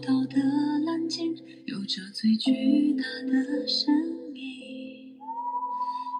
[0.00, 0.40] 岛的
[0.86, 1.36] 蓝鲸，
[1.66, 3.94] 有着最巨大的身
[4.34, 5.12] 影。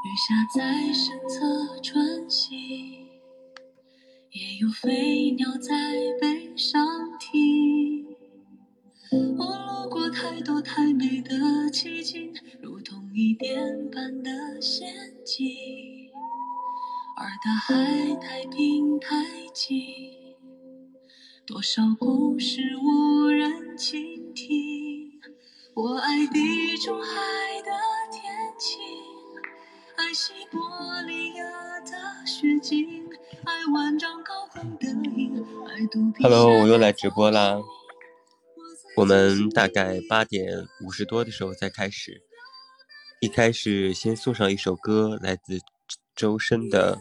[0.05, 2.59] 鱼虾在身侧穿行，
[4.33, 5.73] 也有飞鸟在
[6.21, 6.87] 背上
[7.19, 8.07] 停。
[9.39, 14.93] 我路过太多太美的奇景，如同伊甸般的仙
[15.25, 15.47] 境，
[17.17, 19.25] 而大海太平太
[19.55, 19.79] 静，
[21.51, 25.11] 多少故事无人倾听。
[25.75, 27.11] 我爱地中海
[27.63, 27.71] 的
[28.13, 28.23] 天
[28.57, 28.81] 晴，
[29.97, 31.45] 爱西伯利亚
[31.81, 31.91] 的
[32.25, 33.05] 雪景，
[33.45, 37.59] 爱万丈高空的鹰，爱肚皮 Hello，下我又来的直播啦。
[38.97, 40.47] 我们大概八点
[40.87, 42.23] 五十多的时候再开始。
[43.21, 45.59] 一开始先送上一首歌，来自
[46.15, 46.97] 周深的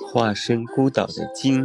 [0.12, 1.64] 《化身孤岛的鲸》，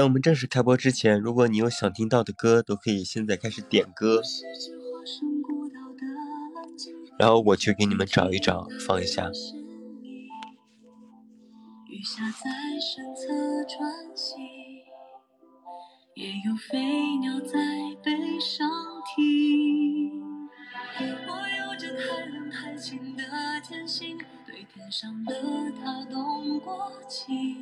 [0.00, 4.22] 在我们正式开播之前，如果你有想听到的歌，都可以现在开始点歌，
[7.18, 9.30] 然后我去给你们找一找，放一下。
[11.86, 12.48] 雨下在
[12.80, 13.26] 身侧
[13.68, 14.42] 穿行，
[16.14, 16.78] 也有飞
[17.18, 17.58] 鸟在
[18.02, 18.66] 背上
[19.14, 20.48] 停。
[21.28, 23.22] 我有着太冷太清的
[23.62, 25.34] 天性，对天上的
[25.84, 27.54] 它动过情，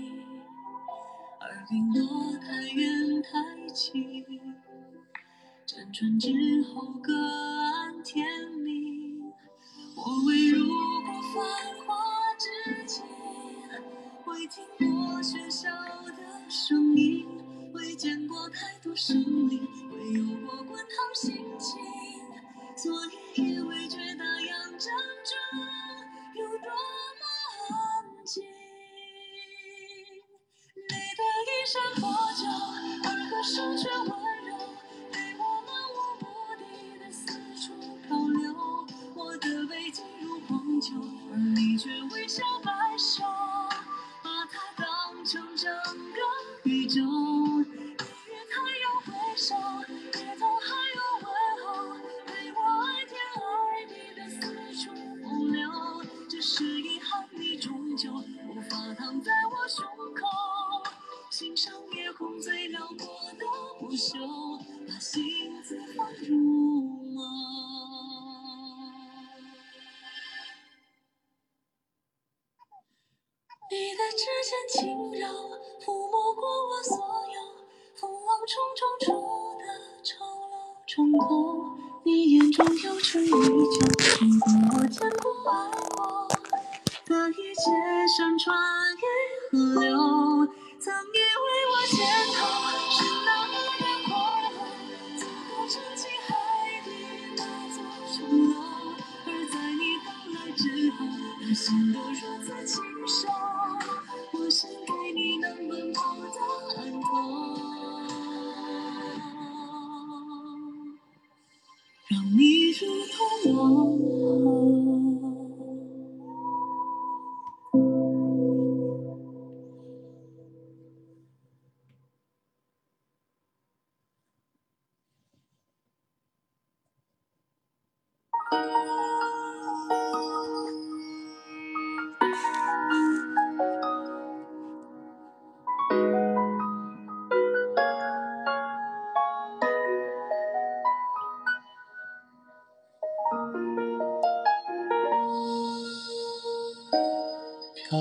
[1.40, 2.02] 而云朵
[2.38, 4.04] 太远太轻。
[5.66, 8.26] 辗转之后各安天
[8.64, 9.32] 命，
[9.94, 10.66] 我未入
[11.04, 11.34] 过繁
[11.84, 11.94] 华
[12.38, 13.04] 之境，
[14.26, 15.68] 未听过喧嚣
[16.16, 17.26] 的声音，
[17.74, 19.22] 未见过太多生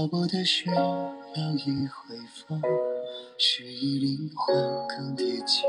[0.08, 2.62] 漂泊的雪要一回风，
[3.38, 4.56] 是以灵魂
[4.88, 5.64] 更迭几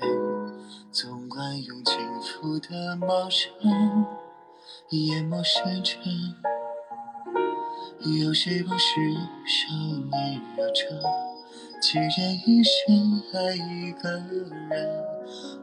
[0.00, 0.64] 人。
[0.90, 3.50] 总惯用轻浮的茂盛，
[4.92, 6.10] 淹没深沉。
[8.00, 8.94] 有谁不是
[9.44, 9.74] 少
[10.10, 10.98] 年热忱？
[11.82, 15.04] 孑然一身爱一个人，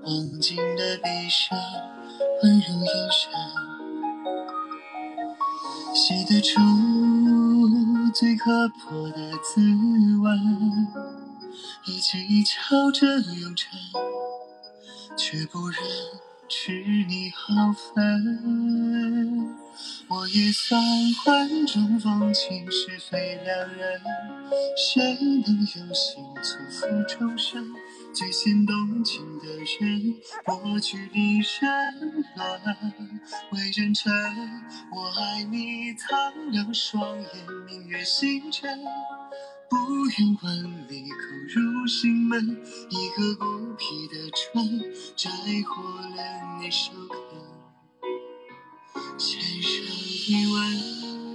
[0.03, 1.57] 忘尽的闭上
[2.43, 3.31] 温柔眼神。
[5.95, 6.59] 写得出
[8.13, 9.59] 最刻薄的字
[10.21, 10.87] 文，
[11.87, 13.71] 一起敲着永沉，
[15.17, 15.79] 却不忍
[16.47, 16.71] 斥
[17.07, 19.55] 你毫分。
[20.07, 20.79] 我也算
[21.25, 23.99] 万种风情，是非良人，
[24.77, 27.65] 谁能有心错付终身？
[28.13, 29.47] 最先动情的
[29.79, 30.15] 人，
[30.45, 33.19] 我去离人伦，
[33.51, 34.13] 为人臣。
[34.91, 37.27] 我爱你，苍凉双眼，
[37.65, 38.79] 明月星辰。
[39.67, 41.15] 不远万里口
[41.55, 42.61] 入心门，
[42.91, 44.79] 一个孤僻的春，
[45.15, 45.31] 摘
[45.65, 47.17] 获了你首肯，
[49.17, 49.83] 先生
[50.27, 51.32] 一吻。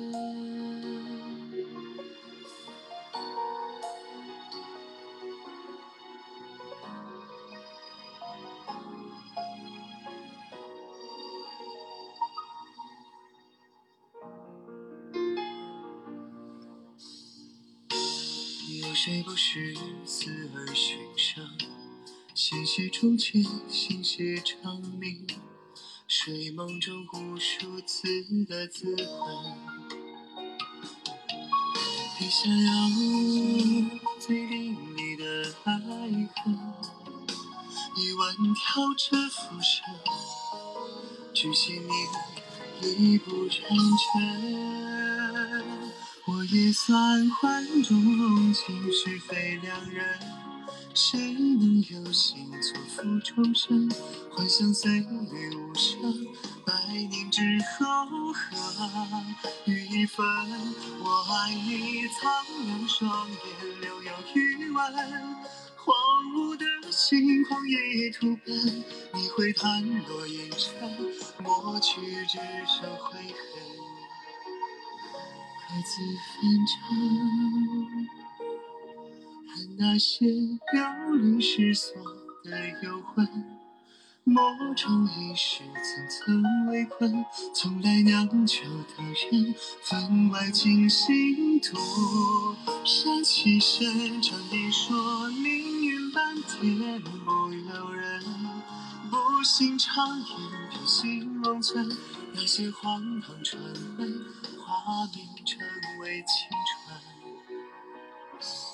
[19.50, 19.74] 是
[20.04, 21.42] 死而寻生？
[22.34, 25.26] 心系中间，心系长鸣，
[26.06, 28.06] 睡梦中无数次
[28.46, 29.54] 的自刎。
[32.18, 36.54] 笔下有最淋漓的爱恨，
[37.96, 39.82] 一万条着浮生，
[41.32, 41.80] 只惜
[42.82, 45.17] 你已不认真。
[46.50, 50.18] 也算换种风情，是非两人，
[50.94, 53.90] 谁能有幸错付终生？
[54.30, 56.00] 幻想岁月无声，
[56.64, 57.42] 百年之
[57.78, 59.22] 后何
[59.66, 60.24] 与一分？
[61.00, 62.32] 我爱你，苍
[62.66, 64.94] 凉双眼，留有余温。
[65.76, 65.94] 荒
[66.32, 70.90] 芜的心，荒野土奔，你会弹落烟尘，
[71.42, 73.77] 抹去只剩悔恨。
[75.70, 76.96] 各自分成，
[79.54, 81.94] 恨那些流离失所
[82.42, 83.28] 的幽魂，
[84.24, 87.22] 梦中一世层层围困，
[87.54, 91.76] 从来酿酒的人，分外惊心图。
[92.86, 98.22] 山起身，长夜说命运半点不由人，
[99.10, 100.26] 不信常言，
[100.70, 101.86] 人心望存，
[102.34, 103.62] 那些荒唐传
[103.98, 104.48] 闻。
[104.68, 105.58] 化名成
[106.02, 107.00] 为青春，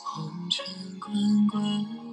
[0.05, 2.04] 红尘滚滚。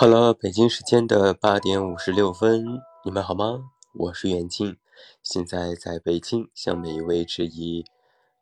[0.00, 2.64] 好了，北京时间的八点五十六分，
[3.04, 3.64] 你们好吗？
[3.94, 4.76] 我是袁静，
[5.24, 7.84] 现在在北京向每一位致以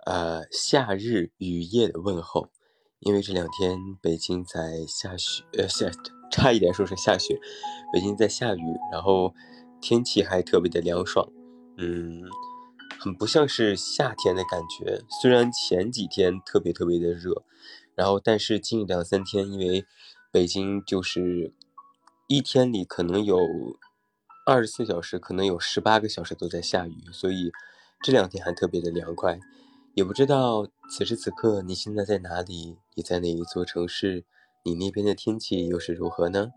[0.05, 2.51] 呃夏日雨夜的问候。
[2.99, 5.91] 因为这两天北京在下雪，呃下
[6.31, 7.41] 差一点说是下雪，
[7.91, 8.63] 北京在下雨，
[8.93, 9.33] 然后
[9.81, 11.27] 天气还特别的凉爽，
[11.79, 12.21] 嗯，
[13.01, 15.03] 很不像是夏天的感觉。
[15.23, 17.45] 虽然前几天特别特别的热，
[17.95, 19.87] 然后但是近两三天因为。
[20.37, 21.55] 北京就是
[22.27, 23.39] 一天里可能有
[24.45, 27.51] 二十四小时，可能有十八个小时都在下雨，所以
[28.03, 29.41] 这两天还特别的凉快。
[29.95, 32.77] 也不知道此时此刻你现在在哪里？
[32.95, 34.27] 你在哪一座城市？
[34.63, 36.51] 你那边的天气又是如何呢？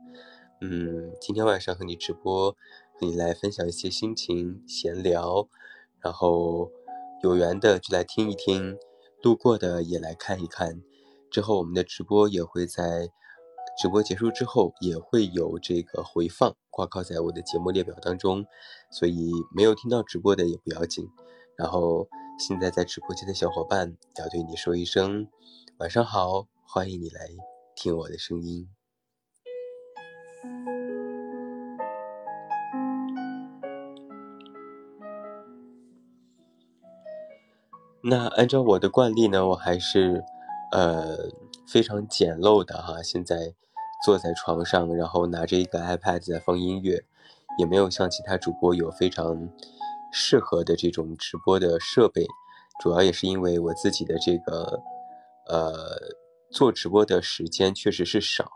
[0.59, 5.47] 嗯，今天晚上和你直播，和你来分享一些心情闲聊，
[6.01, 6.69] 然后
[7.23, 8.77] 有缘的就来听一听，
[9.23, 10.81] 路过的也来看一看。
[11.31, 13.13] 之后我们的直播也会在。
[13.81, 18.45] 直播结束之后也会有这个回放挂靠在我的节目列表当中，
[18.91, 21.07] 所以没有听到直播的也不要紧。
[21.55, 22.05] 然后
[22.37, 25.29] 现在在直播间的小伙伴要对你说一声
[25.77, 27.21] 晚上好，欢迎你来
[27.73, 28.67] 听我的声音。
[38.01, 40.21] 那按照我的惯例呢，我还是
[40.73, 41.29] 呃
[41.65, 43.55] 非常简陋的哈，现在。
[44.03, 47.03] 坐在床上，然后拿着一个 iPad 在放音乐，
[47.57, 49.49] 也没有像其他主播有非常
[50.11, 52.25] 适合的这种直播的设备。
[52.81, 54.81] 主要也是因为我自己的这个
[55.47, 55.73] 呃
[56.49, 58.53] 做直播的时间确实是少。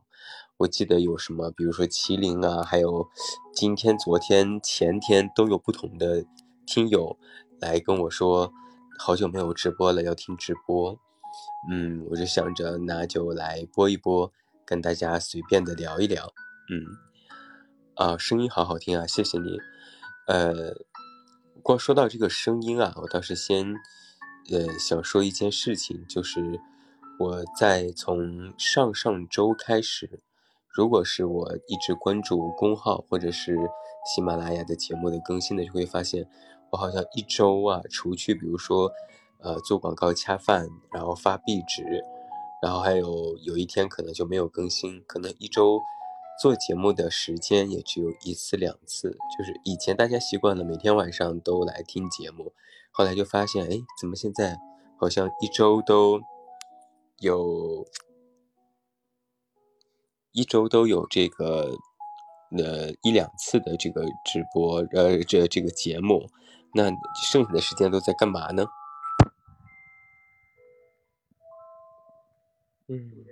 [0.58, 3.10] 我记得有什么，比如说麒麟啊，还有
[3.54, 6.24] 今天、昨天、前天都有不同的
[6.66, 7.18] 听友
[7.60, 8.54] 来跟我说，
[8.98, 10.98] 好久没有直播了，要听直播。
[11.70, 14.32] 嗯，我就想着那就来播一播，
[14.66, 16.34] 跟大家随便的聊一聊。
[16.70, 16.86] 嗯，
[17.96, 19.58] 啊，声音好好听啊，谢谢你。
[20.28, 20.74] 呃，
[21.62, 23.76] 光说到这个声音啊，我倒是先
[24.52, 26.60] 呃想说一件事情，就是
[27.20, 30.22] 我在从上上周开始。
[30.76, 33.56] 如果是我一直关注公号或者是
[34.12, 36.28] 喜马拉雅的节目的更新的，就会发现
[36.72, 38.92] 我好像一周啊，除去比如说，
[39.38, 41.84] 呃，做广告恰饭，然后发壁纸，
[42.64, 45.82] 然后还有有一天可能就没有更新，可能一周
[46.42, 49.18] 做节目的时间也只有一次两次。
[49.38, 52.54] 就是以前大家习惯了每天晚上都来听节目，
[52.92, 54.58] 后来就发现，哎，怎么现在
[54.98, 56.22] 好像一周都
[57.20, 57.86] 有。
[60.36, 61.78] 一周都有这个，
[62.58, 66.28] 呃一两次的这个直播，呃这这个节目，
[66.74, 66.90] 那
[67.30, 68.66] 剩下的时间都在干嘛呢？
[72.94, 73.26] 嗯，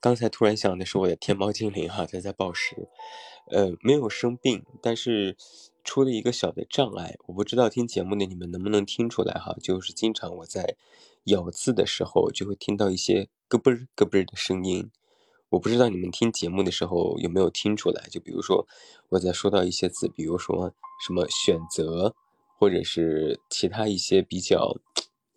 [0.00, 2.88] 刚才突然想的是我的天猫精灵哈，它在报时，
[3.50, 5.36] 呃没有生病，但是
[5.84, 10.76] 出了一个小的障碍，我不知道听节目的你们能不能听出来哈，就是经常我在。
[11.24, 14.90] 咬字的时候就会听到一些咯嘣儿咯嘣儿的声音，
[15.50, 18.06] 我不知道你们听节目的时候有没有听出来。
[18.08, 18.66] 就比如说
[19.10, 20.72] 我在说到一些字，比如说
[21.04, 22.14] 什么选择，
[22.58, 24.78] 或者是其他一些比较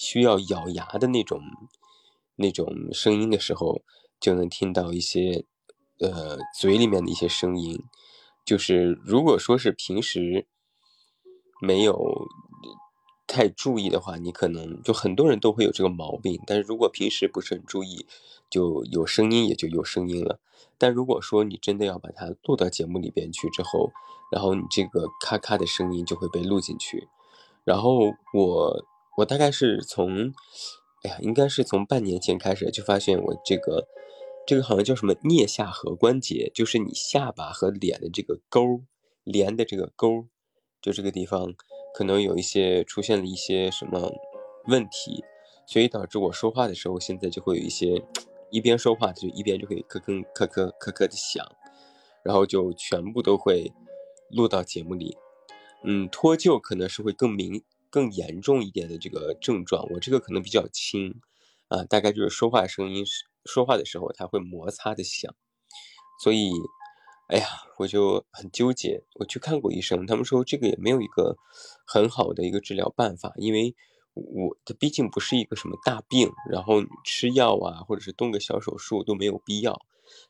[0.02, 1.40] 需要咬牙的那种
[2.36, 3.84] 那种声音的时候，
[4.20, 5.46] 就能听到一些
[6.00, 7.84] 呃嘴里面的一些声音。
[8.44, 10.48] 就是如果说是平时
[11.62, 12.28] 没有。
[13.28, 16.38] 太注意的话，你可能就很多人都会有这个毛病。
[16.46, 18.06] 但是如果平时不是很注意，
[18.50, 20.42] 就有声音也就有声音了。
[20.78, 23.94] 但如果说你真的要把它录到节目里边去之后，
[24.34, 27.08] 然后你这个咔咔的声音就会被录进去。
[27.64, 28.00] 然后
[28.34, 28.86] 我
[29.18, 30.34] 我大概是从，
[31.04, 33.88] 哎呀，应该是从半年前开始就发现我这个
[34.48, 38.82] 这个好像叫什么颞下颌关节，就是你下巴和脸的这个沟
[39.24, 40.28] 连的这个沟，
[40.82, 41.54] 就这个地方。
[41.94, 44.14] 可能有一些出现了一些什么
[44.68, 45.26] 问题，
[45.68, 48.02] 所以导致我说话的时候，现在就会有一些
[48.50, 51.46] 一边说话就一边就会咳咳咳咳咳咳的响，
[52.24, 53.74] 然后就全部都会
[54.30, 55.18] 录到节目里。
[55.84, 61.22] 嗯，脱臼可能是会更明更严重一点的这个症状，我这个可能比较轻
[61.68, 63.06] 啊，大概就是说话声音
[63.46, 65.36] 说话的时候它会摩擦的响，
[66.24, 66.50] 所以。
[67.32, 69.06] 哎呀，我就很纠结。
[69.16, 71.38] 我去看过医生，他们说这个也没有一个
[71.88, 73.74] 很好的一个治疗办法，因为
[74.14, 79.80] 我它毕竟不是一个什么大病，然后吃药啊，或者是动个小手术都没有必要。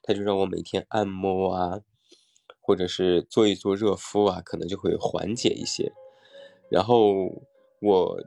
[0.04, 1.80] 他就让我每天按摩啊，
[2.62, 5.92] 或者是做一做热敷啊，可能就会缓解一些。
[6.70, 7.48] 然后
[7.82, 8.18] 我，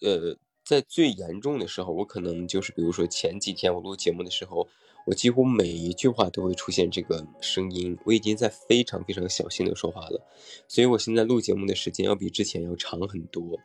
[0.00, 4.68] 呃，在最严重的时候，我可能就是比如说前几天我录节目的时候。
[5.06, 10.26] 我几乎每一句话都会出现这个声音，我已经在非常非常小心的说话了，
[10.66, 13.58] 所以我现在录节目的时间要比之前要长很多。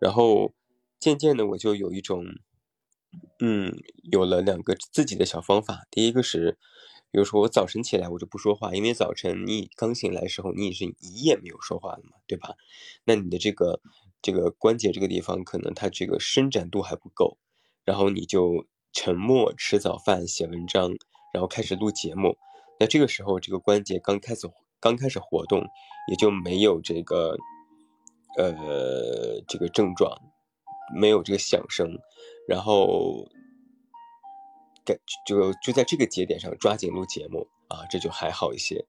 [0.00, 0.52] 然后
[0.98, 2.24] 渐渐的我就有一种，
[3.38, 3.76] 嗯，
[4.10, 5.86] 有了两个自己的小方法。
[5.88, 6.58] 第一个是，
[7.10, 12.54] 比如说我早晨起来我就不说话，因为早晨你刚醒来的时候你已经一夜没有说话了嘛，对吧？
[13.04, 13.80] 那你的这个
[14.22, 17.38] 这个关节这个地方可能它这个伸展度还不够，
[17.84, 18.66] 然后你就。
[18.98, 20.90] 沉默，吃早饭，写文章，
[21.34, 22.38] 然后开始录节目。
[22.80, 24.48] 那这个时候，这个关节刚开始
[24.80, 25.62] 刚开始活动，
[26.08, 27.36] 也就没有这个，
[28.38, 30.18] 呃，这个症状，
[30.98, 31.98] 没有这个响声。
[32.48, 33.28] 然后，
[35.26, 38.84] 就就在这个节点上抓紧录节目啊，这就还好一些。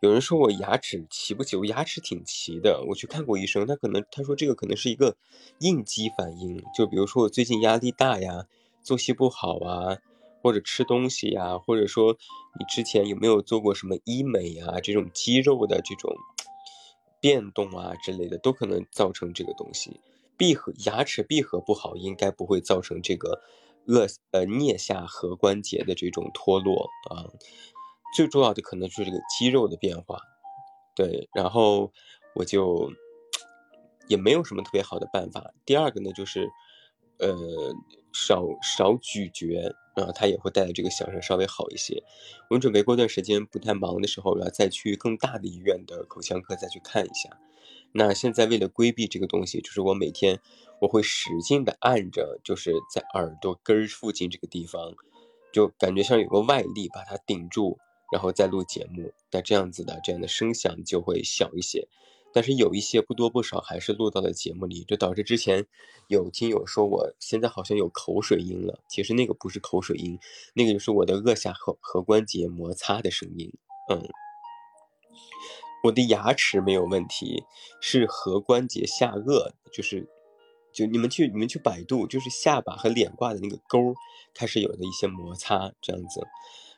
[0.00, 1.56] 有人说我牙齿齐不齐？
[1.56, 2.84] 我牙齿挺齐的。
[2.88, 5.16] 我去看过医生，他可能他说这个可能是一个
[5.58, 8.46] 应激反应，就比如说我最近压力大呀。
[8.80, 9.98] 作息不好啊，
[10.40, 12.16] 或者吃东西呀，或者说
[12.58, 14.80] 你之前有没有做过什么医美啊？
[14.80, 16.16] 这种肌肉的这种
[17.20, 20.00] 变动啊之类的，都可能造成这个东西。
[20.38, 23.42] 闭合牙齿闭合不好，应该不会造成这个
[23.88, 27.26] 颚呃颞下颌关节的这种脱落啊。
[28.14, 30.20] 最重要的可能就是这个肌肉的变化。
[30.94, 31.92] 对，然后
[32.34, 32.92] 我就
[34.06, 35.52] 也没有什么特别好的办法。
[35.64, 36.48] 第二个呢，就是
[37.18, 37.74] 呃。
[38.10, 39.46] 少少咀嚼，
[39.94, 42.02] 然后它也会带来这个响声稍微好一些。
[42.48, 47.38] 我准备过段时间不太忙的时候，要再去更大的医院的口腔科再去看一下。
[47.92, 50.40] 那现在为了规避这个东西，就是我每天
[50.80, 54.94] 我会使劲的按着，就是在耳朵根儿附近这个地方，
[55.52, 57.78] 就感觉像有个外力把它顶住，
[58.12, 59.12] 然后再录节目。
[59.30, 61.88] 那这样子的这样的声响就会小一些。
[62.30, 65.66] 但是有一些不多不少还是录到了节目里，就导致之前
[66.08, 70.18] 有听友说我现在好像有口水音了，其实那个不是口水音，
[70.52, 73.50] 那个就是我的颚下颌颌关节摩擦的声音。
[73.90, 74.06] 嗯，
[75.84, 77.44] 我的牙齿没有问题，
[77.80, 80.08] 是颌关节下颚，就是
[80.72, 83.94] 就你们去你们去百度，就是下巴和脸挂的那个沟
[84.34, 86.26] 开始有了一些摩擦这样子，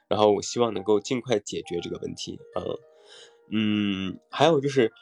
[0.08, 2.38] 然后我希望能够尽快解决这个问题。
[2.54, 2.78] 嗯
[3.52, 4.92] 嗯，还有就是。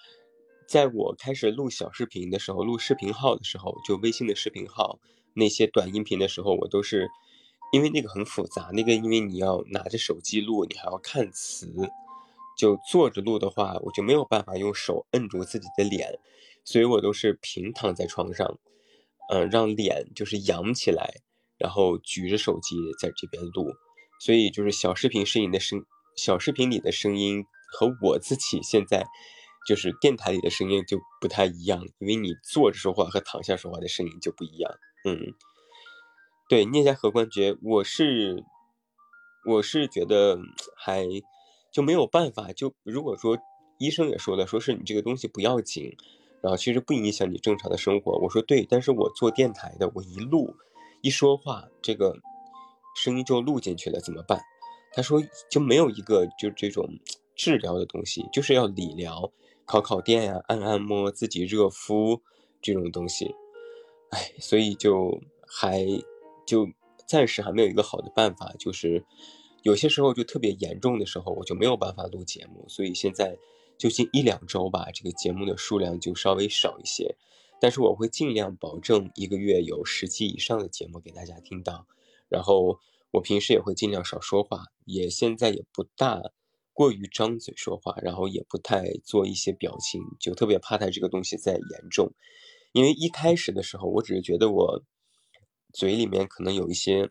[0.68, 4.98] 在我开始录小视频的时候，录视频号的时候，就微信的视频号
[5.32, 7.08] 那些短音频的时候，我都是
[7.72, 11.72] 因为那个很复杂，那个因为你要拿着手机录，你还要看词，
[12.58, 16.18] 就坐着录的话，我就没有办法用手摁住自己的脸，
[16.64, 18.58] 所以我都是平躺在床上，
[19.32, 21.22] 嗯，让脸就是扬起来，
[21.56, 23.72] 然后举着手机在这边录，
[24.20, 25.86] 所以就是小视频声音的声，
[26.16, 29.06] 小视频里的声音和我自己现在。
[29.66, 34.72] 就是电台里的声音就不太一样，因为你坐着说话和躺下说话的声音就不一样。
[35.04, 35.34] 嗯，
[36.48, 38.42] 对，颞下颌关节，我是
[39.46, 40.38] 我是觉得
[40.74, 41.04] 还
[41.78, 42.50] 就没有办法。
[42.50, 43.38] 就如果说
[43.78, 45.96] 医生也说了，说是你这个东西不要紧，
[46.42, 48.18] 然后其实不影响你正常的生活。
[48.18, 50.56] 我说对，但是我做电台的，我一录
[51.02, 52.16] 一说话，这个
[52.96, 54.40] 声音就录进去了，怎么办？
[54.92, 56.98] 他说就没有一个就这种
[57.36, 59.30] 治疗的东西，就是要理疗。
[59.64, 62.22] 烤烤电呀，按按摩，自己热敷
[62.60, 63.36] 这种东西，
[64.10, 65.86] 哎，所以就还
[66.44, 66.66] 就
[67.06, 68.52] 暂时还没有一个好的办法。
[68.58, 69.04] 就是
[69.62, 72.64] 有些时候就特别严重的时候，我就没有办法录节目。
[72.68, 73.36] 所以现在
[73.76, 77.16] 就近一两周吧，这个节目的数量就稍微少一些。
[77.60, 81.86] 但是我会尽量保证一个月有十期以上的节目给大家听到。
[82.28, 82.78] 然后
[83.10, 86.22] 我平时也会尽量少说话，也现在也不大。
[86.72, 92.12] 过于张嘴说话，然后也不太做一些表情，就特别怕它这个东西再严重。
[92.70, 94.84] 因为一开始的时候，我只是觉得我
[95.72, 97.10] 嘴里面可能有一些，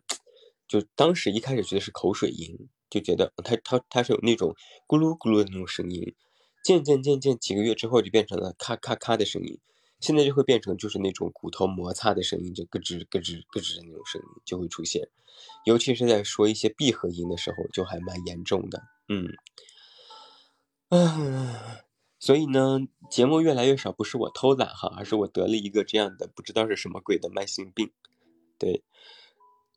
[0.68, 4.54] 就当时一开始觉得是口水音，就觉得他他他是有那种
[4.86, 6.14] 咕噜咕噜的那种声音。
[6.62, 9.58] 渐渐渐渐几个月之后，就变成了咔咔咔的声音。
[10.00, 15.08] 现在就会变成就是那种骨头摩擦的声音，就咯吱咯吱咯吱的那种声音就会出现。
[15.64, 18.82] 尤其是在说一些闭合音的时候，就还蛮严重的。
[19.08, 19.28] 嗯，
[20.88, 21.78] 啊，
[22.18, 22.78] 所以呢，
[23.10, 27.90] 节目越来越少，不是我偷懒哈，而是我得了一个这样的不知道是什么鬼的慢性病。
[28.58, 28.84] 对，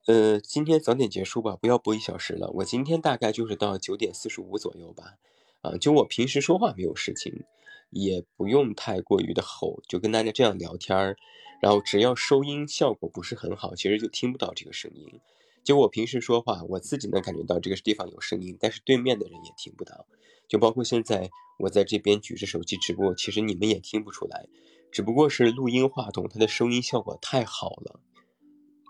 [0.07, 2.49] 呃，今天早点结束吧，不要播一小时了。
[2.55, 5.17] 我今天大概就是到九点四十五左右吧。
[5.61, 7.43] 啊，就我平时说话没有事情，
[7.91, 11.17] 也不用太过于的吼，就跟大家这样聊天儿，
[11.61, 15.21] 然后只要收音效果不是很好，其实就听不到这个声音。
[15.63, 20.07] 就我平时说话，我自己能感觉到这个地方有声音，但是对面的人也听不到。
[20.47, 24.47] 就包括现在我在这边举着手机直播，其实你们也听不出来，
[24.91, 27.99] 只不过是录音话筒它的收音效果太好了，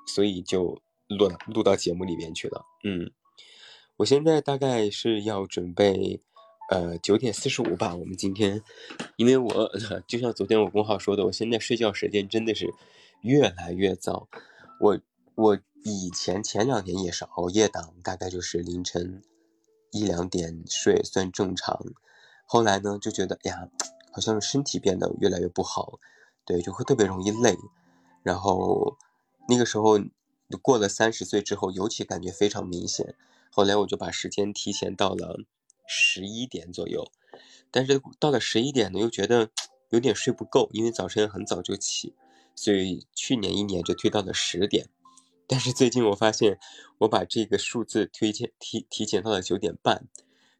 [0.07, 0.81] 所以就
[1.17, 2.65] 录录到节目里面去了。
[2.83, 3.11] 嗯，
[3.97, 6.21] 我现在大概是要准备，
[6.69, 7.95] 呃，九点四十五吧。
[7.95, 8.61] 我们今天，
[9.17, 9.71] 因为我
[10.07, 12.73] 就像昨天我公号说的，我现在睡觉时间真的是
[13.21, 14.27] 越来越早，
[14.79, 14.99] 我
[15.35, 15.59] 我。
[15.83, 19.23] 以前前两年也是熬夜党，大概就是凌晨
[19.89, 21.75] 一两点睡算正常。
[22.45, 23.67] 后来呢，就觉得呀，
[24.11, 25.97] 好像身体变得越来越不好，
[26.45, 27.57] 对，就会特别容易累。
[28.21, 28.95] 然后
[29.49, 29.97] 那个时候
[30.57, 33.15] 过了三十岁之后，尤其感觉非常明显。
[33.49, 35.37] 后来我就把时间提前到了
[35.85, 37.11] 十一点左右，
[37.69, 39.49] 但是到了十一点呢，又觉得
[39.89, 42.15] 有点睡不够，因为早晨很早就起，
[42.55, 44.87] 所以去年一年就推到了十点。
[45.47, 46.57] 但是最近我发现，
[46.99, 50.07] 我把这个数字推荐提提前到了九点半，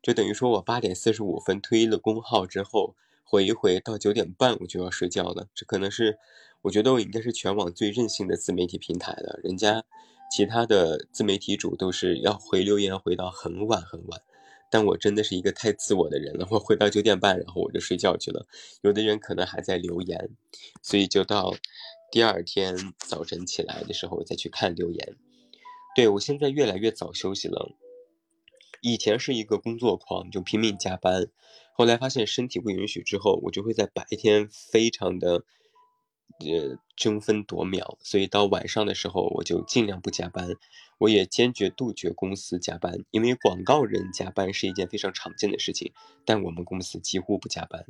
[0.01, 5.47] 就等于说我八点四十五分推了工号之后，回一回到九点半我就要睡觉了。
[5.55, 6.19] 这可能是
[6.61, 9.39] 我觉得我应该是全网最任性的自媒体平台了。
[9.43, 9.83] 人家
[10.31, 14.21] 其他的自媒体主都是要回留言回到很晚很晚，
[14.69, 16.47] 但我真的是一个太自我的人了。
[16.51, 18.47] 我回到九点半，然后我就睡觉去了。
[18.81, 20.29] 有的人可能还在留言，
[20.81, 21.53] 所以就到。
[22.13, 25.15] 第二天早晨起来的时候我再去看留言，
[25.95, 27.71] 对我现在越来越早休息了。
[28.81, 31.29] 以前是一个工作狂，就拼命加班，
[31.71, 35.45] 后来发现身体不允许之后，我就会在白天非常的
[36.49, 40.55] 呃争分夺秒，所以到晚上的时候我就尽量不加班。
[40.97, 45.93] 我也坚决杜绝公司加班，因为广告人加班是一件非常常见的事情，
[46.25, 47.85] 但我们公司几乎不加班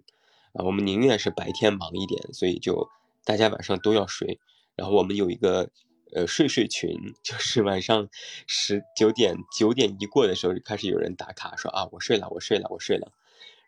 [0.53, 2.89] 啊，我们宁愿是白天忙一点，所以就。
[3.23, 4.39] 大家晚上都要睡，
[4.75, 5.69] 然后我们有一个
[6.11, 6.89] 呃睡睡群，
[7.21, 8.09] 就是晚上
[8.47, 13.11] 十九点九点一过的时候就开始有人打卡说啊我睡了我睡了我睡了，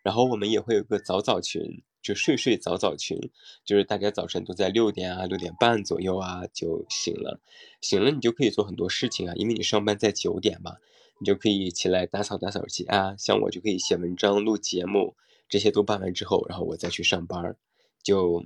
[0.02, 3.18] 然后我们也会有个早早群，就睡睡早早群，
[3.64, 7.40] 就是大家早晨都在六点啊、六点半左右啊就醒了，
[7.82, 10.76] 醒了你就可以做很多事情啊，因为你上班在九点嘛，
[11.20, 15.16] 你就可以起来打扫打扫家，像我就可以写文章、录节目，
[15.48, 17.56] 这些都办完之后，然后我再去上班，
[18.04, 18.46] 就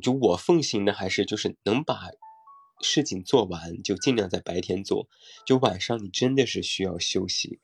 [0.00, 2.10] 就我奉行的还是就是能把
[2.80, 5.08] 事情做完就尽量在白天做，
[5.44, 7.58] 就晚上你真的是需要休息。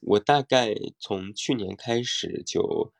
[0.00, 2.92] 我大概从去年开始就，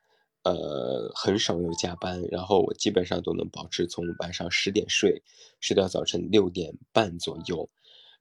[0.45, 5.23] 呃，很少有加班，然后我基本上都能保持从晚上十点睡，
[5.59, 7.67] 睡到早晨六点半左右，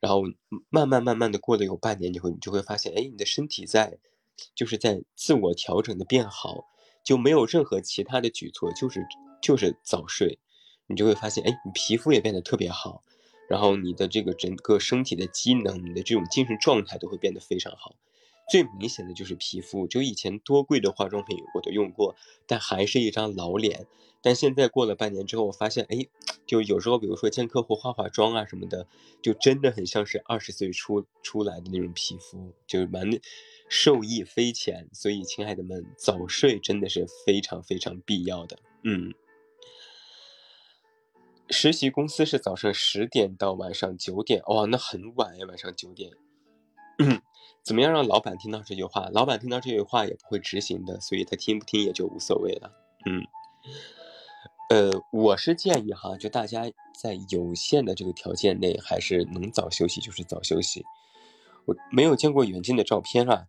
[0.01, 0.23] 然后
[0.71, 3.99] 慢慢慢慢的过了有半年以后，你就会发现，哎，你的身体在，
[4.55, 6.65] 就是在自我调整的变好，
[7.05, 9.07] 就没有任何其他的举措，就是
[9.43, 10.39] 就是早睡，
[10.87, 13.05] 你就会发现，哎，你皮肤也变得特别好，
[13.51, 17.97] 然后你的这个整个身体的机能，你的这种精神状态都会变得非常好。
[18.49, 22.15] 最明显的就是皮肤，就以前多贵的化妆品我都用过，
[22.47, 23.87] 但还是一张老脸。
[24.21, 26.07] 但现在过了半年之后，我发现，哎，
[26.47, 28.87] 就有时候，比如说见客户化化妆啊什么的，
[29.21, 33.07] 就真的很像是二十岁出出来的那种皮肤，就蛮
[33.69, 34.89] 受益匪浅。
[34.95, 38.59] 所以，亲爱的们，早睡真的是非常非常必要的。
[38.83, 39.13] 嗯，
[41.51, 46.13] 实习公司是早上十点到晚上九点，哇，那很晚呀，晚上九点。
[47.65, 49.09] 怎么样让老板听到这句话？
[49.15, 52.71] 老板听到这句话也不会执行的，所以他听不听也就无所谓了。
[53.07, 53.23] 嗯，
[54.69, 56.65] 呃，我是建议哈，就大家
[57.01, 60.85] 在有限的这个条件内，还是能早休息就是早休息。
[61.65, 63.47] 我没有见过远近的照片啊，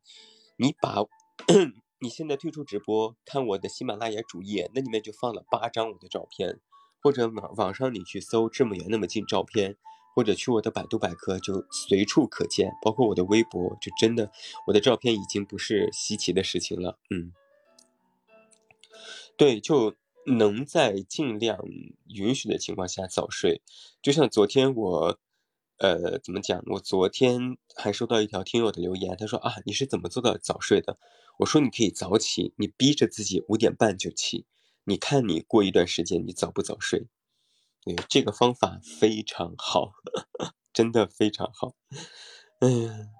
[0.55, 1.03] 你把
[1.99, 6.61] 你现在退出直播，看我的喜马拉雅主页，那里面就放了八张我的照片，
[7.01, 9.75] 或者网网上你去搜这么远那么近照片。
[10.15, 14.31] 或者去我的百度百科，就随处可见，包括我的微博，就真的
[14.65, 16.97] 我的照片已经不是稀奇的事情了。
[17.09, 17.33] 嗯，
[19.35, 19.93] 对，就
[20.25, 21.59] 能在尽量
[22.07, 23.61] 允许的情况下早睡。
[24.01, 25.19] 就像昨天我，
[25.79, 26.63] 呃，怎么讲？
[26.67, 30.97] 我昨天还收到一条听友的留言，他说啊，你是怎么做到早睡的？
[31.39, 34.45] 我说你可以早起，你逼着自己五点半就起，
[34.85, 37.07] 你看你过一段时间你早不早睡？
[37.85, 39.91] 对这个方法非常好，
[40.73, 41.75] 真的非常好。
[42.59, 43.11] 嗯，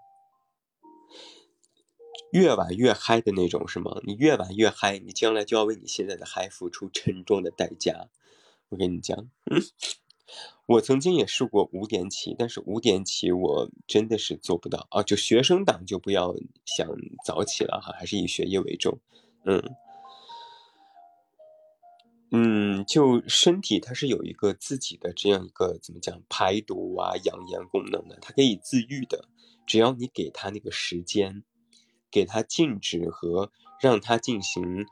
[2.32, 4.02] 越晚越嗨的那种是吗？
[4.04, 8.10] 你越晚越嗨，你将来就要为你现在的嗨付出沉重的代价。
[8.70, 9.62] 我跟你讲，嗯
[10.66, 15.04] 我曾经也试过五点起，但是五点起我真的是做不到啊！
[15.04, 16.34] 就学生党就不要
[16.66, 16.90] 想
[17.24, 19.00] 早起了哈，还是以学业为重。
[19.46, 19.62] 嗯。
[22.32, 29.30] 嗯，就身体它是有一个自己的这样一个怎么讲排毒啊、养颜功能的，它可以自愈的。
[29.66, 31.44] 只要你给它那个时间，
[32.12, 34.86] 给它静止和让它进行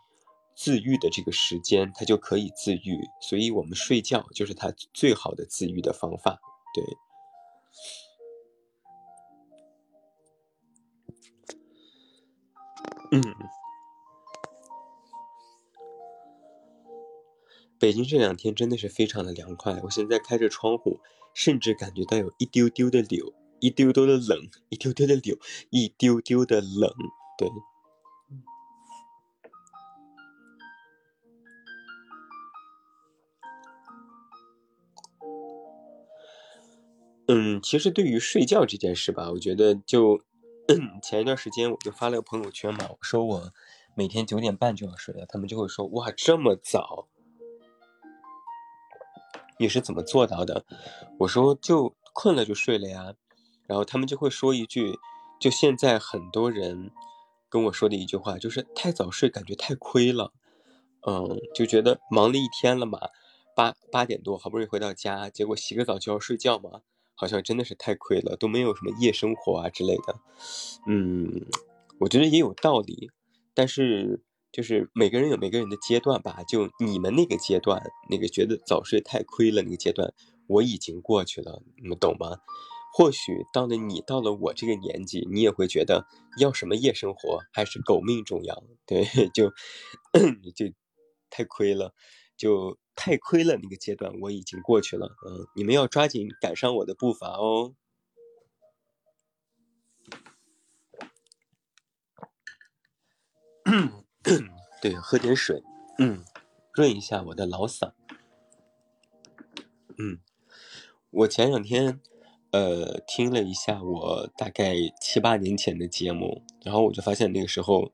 [0.55, 2.99] 自愈的这个时间，它就可以自愈。
[3.21, 6.39] 所以，我们睡觉就是它最好的自愈的方法。
[6.73, 6.83] 对，
[13.19, 13.52] 嗯。
[17.83, 21.01] 北京这两天真的是非常的凉快，我现在开着窗户，
[21.33, 25.37] 甚至感觉到有一丢丢的柳，一丢丢的冷，一丢丢的柳，
[25.69, 26.93] 一丢丢的冷。
[27.37, 27.49] 对，
[37.27, 40.21] 嗯，其实对于睡觉这件事吧，我觉得就
[41.03, 43.51] 前一段时间我就发了个朋友圈嘛，我说我
[43.93, 47.09] 每天九点半就要睡了，他们就会说哇这么早。
[49.59, 50.65] 你是怎么做到的？
[51.19, 53.13] 我说就困了就睡了呀，
[53.67, 54.97] 然后他们就会说一句，
[55.39, 56.91] 就现在很多人
[57.49, 60.33] 跟我说的一句话就是太早睡感觉太亏了，
[61.07, 62.99] 嗯，就觉得忙了一天了嘛，
[63.55, 66.81] 八八点多好不容易回到家，结果洗个澡就要睡觉嘛，
[67.15, 70.15] 好像真的是太亏了，都没有什么夜生活啊之类的，
[70.87, 71.45] 嗯，
[71.99, 73.11] 我觉得也有道理，
[73.53, 74.21] 但是。
[74.53, 80.13] 就是每个人有每个人的阶段吧，就你们那个阶段，那个觉得早睡太亏了那个阶段，
[80.47, 82.37] 我已经过去了，你们懂吗？
[82.93, 86.05] 或许到了你到了我这个年纪，你也会觉得
[86.37, 89.49] 要什么夜生活还是狗命重要，对， 就
[90.55, 90.67] 就
[91.31, 91.95] 太亏了，
[92.37, 97.73] 就太亏了那个阶段我已经过去了，嗯，你们要抓紧赶上我的步伐哦。
[104.81, 105.61] 对，喝点水，
[105.99, 106.23] 嗯，
[106.71, 107.91] 润一下我的老嗓。
[109.97, 110.19] 嗯，
[111.11, 111.99] 我前两天，
[112.51, 117.91] 呃，听了一下我大概七八年前的节目，然后我就发现那个时候，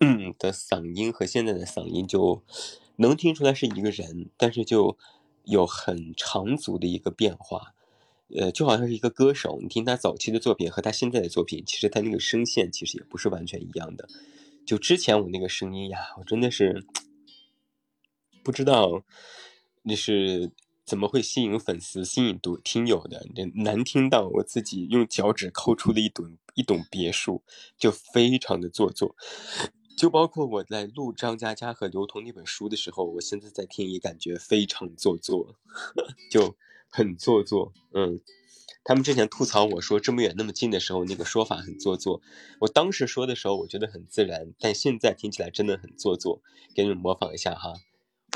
[0.00, 2.42] 嗯的嗓音和现在的嗓音就
[2.96, 4.98] 能听出来是一个人，但是就
[5.44, 7.74] 有很长足的一个变化。
[8.36, 14.06] 呃，就好像是一个歌手，你听他早期的作品和他现在的作品，其实他那个声线其实也不是完全一样的。
[14.68, 16.84] 就之前我那个声音呀，我真的是
[18.44, 19.02] 不知道
[19.84, 20.52] 那是
[20.84, 27.42] 怎么会吸引粉丝、吸引读听友的，难听到我自己用脚趾抠出了一栋一栋别墅，
[27.78, 29.16] 就非常的做作。
[29.96, 35.56] 就包括我在录张嘉佳和刘同那本书的时候，我现在在听也感觉非常做作，
[36.30, 36.54] 就。
[36.90, 38.18] 很做作，嗯，
[38.88, 42.22] 他们之前吐槽我说这么远那么近的时候，那个说法很做作。
[42.58, 46.40] 我当时说的时候，我觉得很自然，但现在听起来真的很做作。
[46.74, 47.74] 给你们模仿一下哈，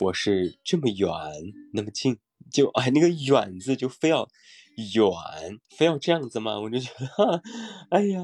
[0.02, 1.08] 我是这么远
[1.72, 2.18] 那么近，
[2.52, 4.28] 就哎那个远字就非要
[4.76, 6.60] 远，非要这样子吗？
[6.60, 7.42] 我就觉得，
[7.88, 8.20] 哎呀，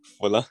[0.00, 0.46] 服了。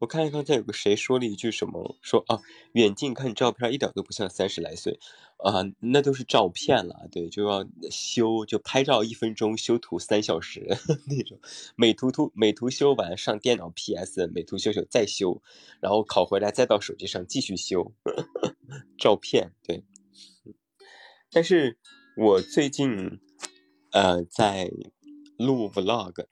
[0.00, 1.96] 我看一看，再有个谁说了一句什么？
[2.02, 4.98] 说啊，远近看照片一点都不像三十来岁，
[5.42, 7.08] 啊，那都是照片了。
[7.10, 10.66] 对，就要修，就拍照一分钟，修图三小时
[11.08, 11.38] 那种。
[11.74, 15.42] 美图图美图修完上电脑 PS，美图秀秀再修，
[15.80, 17.92] 然后拷回来再到手机上继续修。
[18.96, 19.84] 照片对，
[21.30, 21.78] 但是
[22.16, 23.20] 我最近
[23.90, 24.70] 呃在
[25.36, 26.26] 录 Vlog，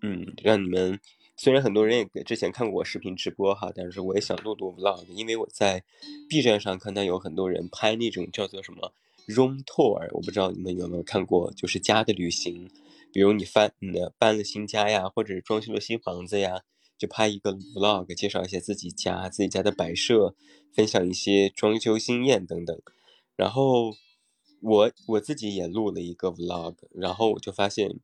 [0.00, 1.00] 嗯，让你们。
[1.36, 5.82] 虽然很多人也之前看过我视频直播哈，但是我也想录录 vlog，因为我在
[6.28, 8.92] B 站上看到有很多人拍那种叫做什么
[9.26, 12.70] room tour，我不知道你们有没有看过，就是家的旅行，
[13.12, 16.60] 比如你翻嗯搬了新家呀，或者是装修了新房子呀，
[16.96, 20.36] 就拍一个 vlog，介绍一下自己家、自己家的摆设，
[20.72, 22.80] 分享一些装修经验等等。
[23.34, 23.92] 然后
[24.62, 27.98] 我我自己也录了一个 vlog，然后我就发现。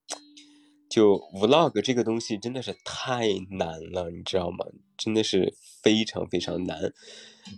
[0.90, 4.66] 就 vlog 这个东西真的是太难了，你知道吗？
[4.98, 6.92] 真的是非常非常难。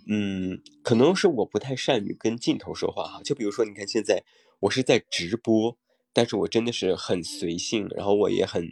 [0.07, 3.21] 嗯，可能是我不太善于跟镜头说话哈。
[3.23, 4.23] 就比如说，你看现在
[4.61, 5.75] 我是在直播，
[6.13, 8.71] 但是我真的是很随性，然后我也很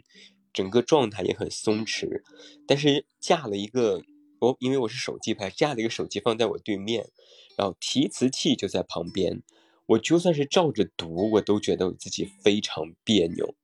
[0.52, 2.22] 整个状态也很松弛。
[2.66, 4.02] 但是架了一个
[4.38, 7.10] 我，因为我是手机拍，架了一个手机放在我对面，
[7.58, 9.42] 然后提词器就在旁边，
[9.86, 13.56] 我就算是照着读，我都觉得我自己非常别扭。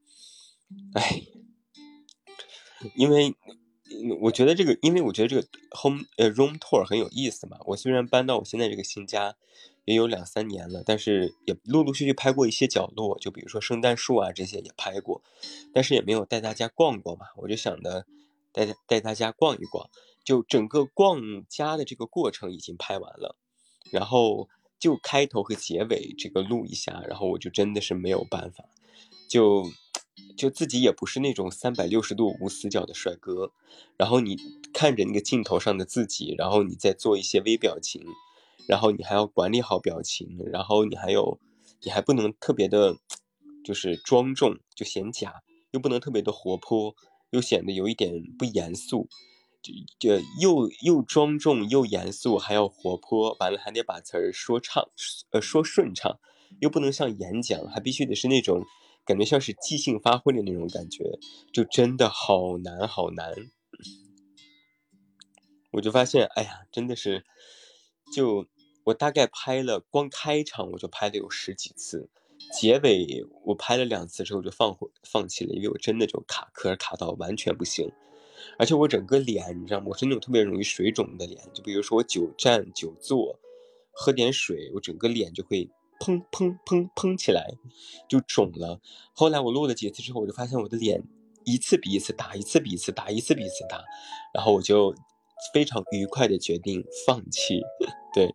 [0.95, 1.23] 哎，
[2.95, 3.35] 因为
[4.21, 7.59] 我觉得这个，因为我觉得这个 home 呃 room tour 很有意思嘛。
[7.67, 9.37] 我虽然搬到我现在这个新家
[9.87, 15.23] 也有两三年了，但是也陆陆续续拍过一些角落，就比如说圣诞树啊这些也拍过，
[15.73, 17.27] 但是也没有带大家逛过嘛。
[17.37, 18.05] 我就想着
[18.53, 19.89] 带带大家逛一逛，
[20.23, 23.37] 就整个逛家的这个过程已经拍完了，
[23.91, 28.67] 然后就开头和结尾这个录一下，然后我就真的是没有办法，
[29.29, 29.73] 就。
[30.37, 33.53] 就自己也不是那种三百六十度无死角的帅哥，
[33.97, 34.37] 然后你
[34.73, 38.03] 看着那个镜头上的自己，然后你再做一些微表情，
[38.69, 41.41] 然后你还要管理好表情，然后你还有，
[41.83, 42.97] 你还不能特别的，
[43.65, 46.95] 就是庄重就显假，又不能特别的活泼，
[47.31, 49.09] 又显得有一点不严肃，
[49.61, 54.89] 就就又又庄重又严肃，还要活泼，完了还得把词儿说唱，
[55.31, 56.21] 呃说顺畅，
[56.61, 58.63] 又不能像演讲，还必须得是那种。
[59.09, 61.19] 感觉像是即兴发挥的那种感觉，
[61.51, 63.35] 就真的好难好难。
[65.71, 67.25] 我就发现，哎呀，真的是，
[68.15, 68.47] 就
[68.85, 72.11] 我大概拍了，光开场我就拍了有十几次，
[72.53, 77.91] 结尾我拍了两次之后就放放弃了，因为我真的就卡壳卡到完全不行。
[78.59, 79.87] 而且我整个脸，你知道吗？
[79.89, 83.39] 我是那种特别容易水肿的脸，就比如说我久站久坐，
[83.91, 85.71] 喝点水，我整个脸就会。
[85.99, 87.47] 砰砰砰砰起来，
[88.09, 88.81] 就肿了。
[89.13, 91.03] 后来我录了几次之后，我就发现我的脸
[91.45, 93.83] 一次比一次大，一次比一次大，一次比一次大。
[94.35, 94.95] 然后我就
[95.53, 97.61] 非常愉快的决定放弃。
[98.15, 98.35] 对，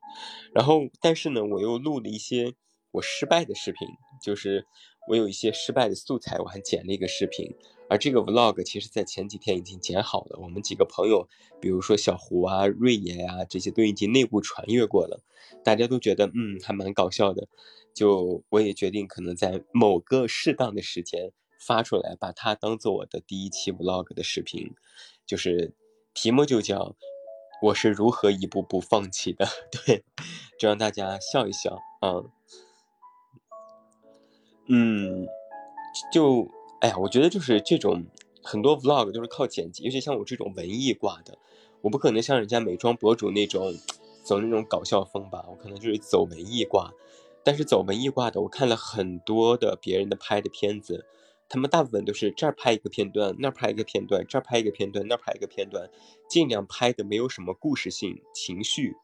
[0.54, 2.54] 然后但是呢，我又录了一些
[2.92, 3.88] 我失败的视频，
[4.22, 4.66] 就是
[5.10, 7.56] 我有一些失败的素材，我还剪了一个视频。
[7.90, 11.28] 而这个 vlog 其实在前几天已经剪好了，我们几个朋友，
[11.60, 15.22] 比如说小胡啊、瑞爷啊，这些都已经内部传阅过了，
[15.64, 17.48] 大家都觉得嗯还蛮搞笑的，
[17.94, 24.74] 就我也决定可能在某个适当的时间发出来，把它当做我的第一期 vlog 的视频，
[25.26, 25.74] 就是
[26.14, 26.96] 题目就叫
[27.62, 29.46] 我是如何一步步放弃的，
[29.86, 30.04] 对，
[30.58, 32.24] 就让大家笑一笑啊，
[34.68, 35.28] 嗯，
[36.12, 36.50] 就。
[36.84, 38.06] 哎呀，我觉得就是这种
[38.44, 41.38] 很多 vlog 都是靠剪辑，尤其像我这种文艺挂的，
[41.80, 43.74] 我不可能像人家美妆博主那种
[44.22, 46.92] 走那种搞笑风吧，我可能就是走文艺挂。
[47.42, 51.06] 但是走文艺挂的，我看了很多的别人的拍的片子，
[51.48, 55.90] 他们大部分都是这儿拍一个片段，那儿拍一个片段，这儿拍一个片段，那儿拍一个片段，
[56.28, 58.98] 尽量拍的没有什么故事性、情绪，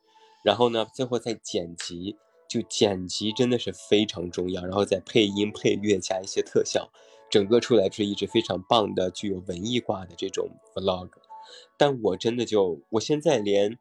[0.43, 2.17] 然后呢，最后再剪辑，
[2.49, 6.91] 就剪辑真的是非常重要，然后再配音、配乐加一些特效，
[7.29, 11.09] 整个出来是一支非常棒的、具有文艺挂的这种 vlog。
[11.77, 13.77] 但我真的就，我现在连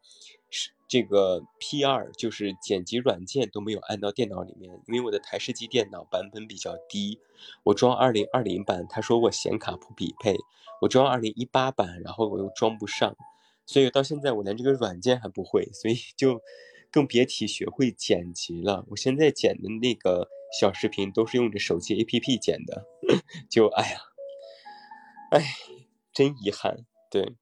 [0.50, 7.18] 是这个 P 二就是剪辑软件都没有安到电脑里面，因为我的台式机电脑版本比较低，
[7.64, 10.36] 我装二零二零版，他说我显卡不匹配，
[10.80, 13.14] 我装二零一八版，然后我又装不上，
[13.66, 16.40] 所以到现在我连这个软件还不会，所以就
[16.90, 18.86] 更别提学会剪辑了。
[18.88, 22.86] 我现在剪的那个小视频都是用着手机 APP 剪的，
[23.50, 24.00] 就哎呀，
[25.30, 25.44] 哎，
[26.12, 27.36] 真遗憾，对。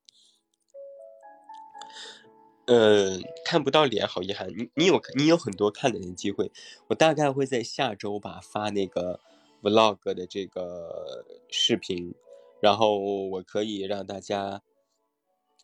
[2.66, 4.48] 呃，看不到脸，好遗憾。
[4.48, 6.50] 你你有你有很多看脸的机会，
[6.88, 9.20] 我大概会在下周吧发那个
[9.62, 12.12] vlog 的这个视频，
[12.60, 14.62] 然后我可以让大家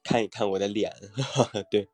[0.05, 0.93] 看一看我的脸。
[1.73, 1.89] 对，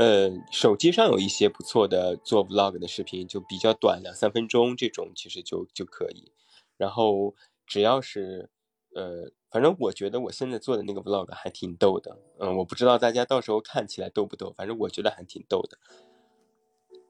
[0.00, 6.32] 呃，手机上有一些不错的做 vlog 的视频，就比较短，两三分钟这种其实就就可以。
[6.78, 7.34] 然后
[7.66, 8.48] 只要是
[8.94, 9.30] 呃。
[9.52, 15.76] 反正我觉得我现在做的那个 vlog 还挺逗的，嗯，我不知道大家到时候看起来逗不逗，反正我觉得还挺逗的，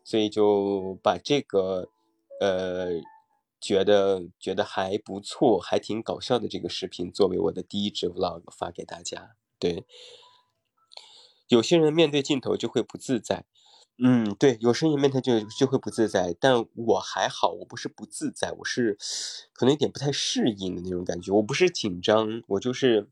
[0.03, 1.91] 所以就把这个，
[2.41, 2.93] 呃，
[3.61, 9.37] 觉得觉得还不错，还挺搞笑的这个视频作为我的第一支 vlog 发给大家。
[9.59, 9.85] 对，
[11.51, 13.45] 有些人面对镜头就会不自在。
[14.03, 18.97] 嗯，对，有声音面他就就会不自在，但我还好，我不是不自在，我是
[19.53, 21.31] 可能有点不太适应的那种感觉。
[21.33, 23.11] 我不是紧张，我就是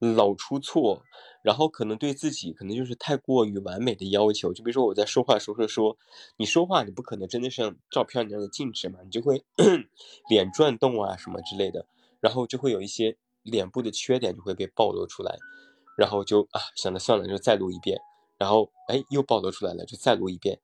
[0.00, 1.04] 老出错，
[1.44, 4.52] 然后可能对自己可能就是太过于完美的要求。
[4.52, 5.96] 就比如说我在说话的时候说，
[6.38, 9.44] 你说话你不可能真的像照片那样的静止嘛，你就会
[10.28, 11.86] 脸转动啊什么之类的，
[12.18, 15.38] 然后就会有一些脸部的缺点就会被暴露出来，
[15.96, 18.00] 然后就啊想着算了，就再录一遍。
[18.38, 20.58] 然后，哎，又暴露出来了，就再录一遍，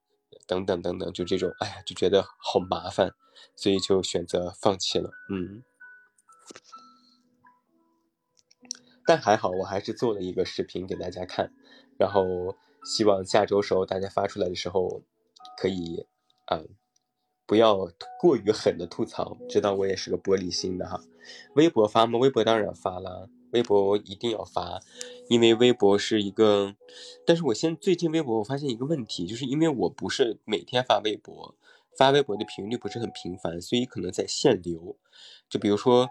[0.45, 3.13] 等等等等，就这种，哎呀，就觉得好麻烦，
[3.55, 5.09] 所以就选择放弃了。
[5.31, 5.63] 嗯，
[9.05, 11.53] 但还好，我还是做了一个视频给大家看，
[11.97, 15.01] 然后希望下周时候大家发出来的时候，
[15.57, 16.05] 可以，
[16.47, 16.61] 啊，
[17.45, 17.89] 不要
[18.19, 20.99] 过于狠的吐槽，知道我也是个玻璃心的哈。
[21.55, 22.19] 微博发吗？
[22.19, 23.29] 微博当然发了。
[23.51, 24.79] 微博一定要发，
[25.27, 26.75] 因为微博是一个，
[27.25, 31.55] 但是我现最近微博我发现一个问题，就是因为我不是每天发微博，
[31.97, 34.95] 发微博的频率不是很频繁，所以可能在限流。
[35.49, 36.07] 就比如说，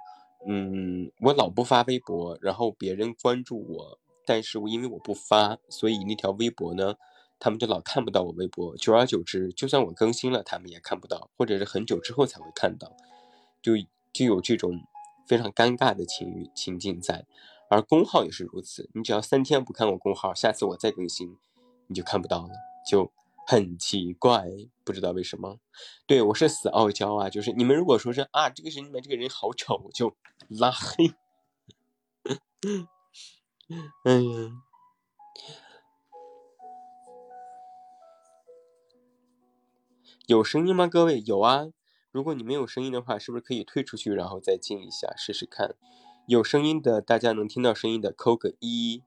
[0.46, 6.96] 嗯，我老不发微博，然后别人关注我，但是我因为我不发，所以那条微博呢，
[7.38, 8.76] 他们就老看不到我微博。
[8.76, 12.92] 久而久之，就算我更新了，他们也看不到，或者是很久之后才会看到，
[13.62, 13.72] 就
[14.12, 14.80] 就有这种。
[15.28, 17.26] 非常尴尬的情情境在，
[17.68, 18.88] 而公号也是如此。
[18.94, 21.36] 你只要三天不看我公号，下次我再更新，
[21.86, 22.50] 你就看不到了，
[22.90, 23.12] 就
[23.46, 24.46] 很奇怪，
[24.84, 25.58] 不知道为什么。
[26.06, 30.16] 对我是死傲娇啊，就是你们如果说是啊，这个人你们这个人好丑，就
[30.48, 31.12] 拉黑。
[34.04, 34.50] 哎呀，
[40.26, 40.86] 有声音吗？
[40.86, 41.68] 各位有啊。
[42.10, 45.74] 如果你没有声音的话，是不是可以退出去，然后再进一下试试看？
[46.26, 49.02] 有声音的，大家能听到声音的，扣个一。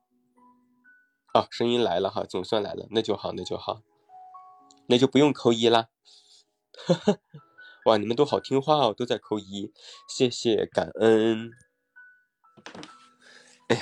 [1.33, 3.81] 哦，声音来了哈，总算来了，那就好，那就好，
[4.87, 5.89] 那就不用扣一啦。
[6.85, 7.17] 哈 哈
[7.85, 9.71] 哇，你们都好听话哦，都在扣一，
[10.07, 11.51] 谢谢感恩。
[13.67, 13.81] 哎呀，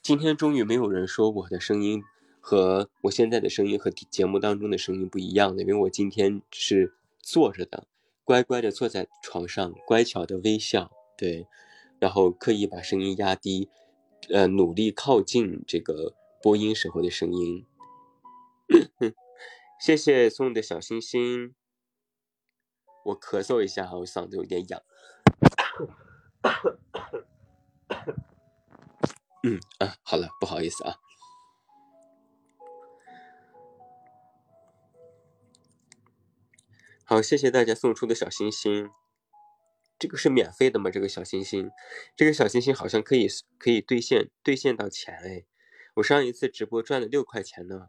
[0.00, 2.02] 今天终于没有人说我的声音
[2.40, 7.86] 和我现在的声音和节目当中的声音不一样了，因为我今天是坐着的。
[8.30, 11.48] 乖乖的坐在床上，乖巧的微笑，对，
[11.98, 13.68] 然后刻意把声音压低，
[14.28, 17.66] 呃，努力靠近这个播音时候的声音。
[19.82, 21.56] 谢谢送的小心心。
[23.06, 24.80] 我咳嗽一下，我嗓子有点痒。
[29.42, 30.94] 嗯啊，好了，不好意思啊。
[37.10, 38.88] 好，谢谢大家送出的小心心。
[39.98, 40.92] 这个是免费的吗？
[40.92, 41.68] 这个小心心，
[42.14, 43.26] 这个小心心好像可以
[43.58, 45.44] 可以兑现兑现到钱哎！
[45.94, 47.86] 我上一次直播赚了六块钱呢。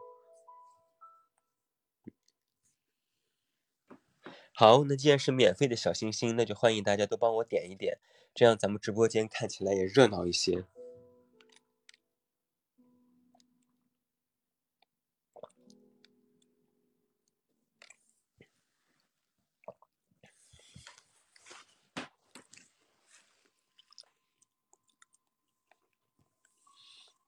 [4.56, 8.00] 好，那既然是免费的小心心，那就欢迎大家都帮我点一点，
[8.34, 10.66] 这样咱们直播间看起来也热闹一些。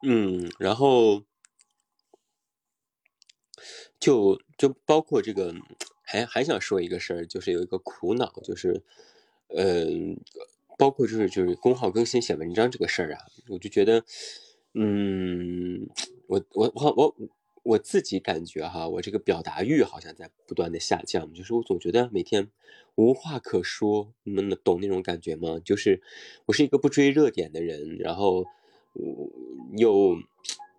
[0.06, 1.24] 嗯，然后
[3.97, 5.56] 就就包括这个，
[6.01, 8.84] 还还想说一个事儿，就是有一个苦恼，就是，
[9.56, 10.20] 嗯，
[10.78, 14.04] 包括就是就是公号更新写文章这个事儿啊，我就觉得，
[14.74, 15.88] 嗯，
[16.28, 17.16] 我我我我
[17.64, 22.51] 我自己感觉哈，我这个表达欲好像在不断的下降，就是我总觉得每天
[22.95, 25.62] 无话可说，你们懂那种感觉吗？
[25.64, 26.01] 就是
[26.47, 28.45] 我是一个不追热点的人，然后。
[28.94, 29.30] 我
[29.78, 30.16] 又，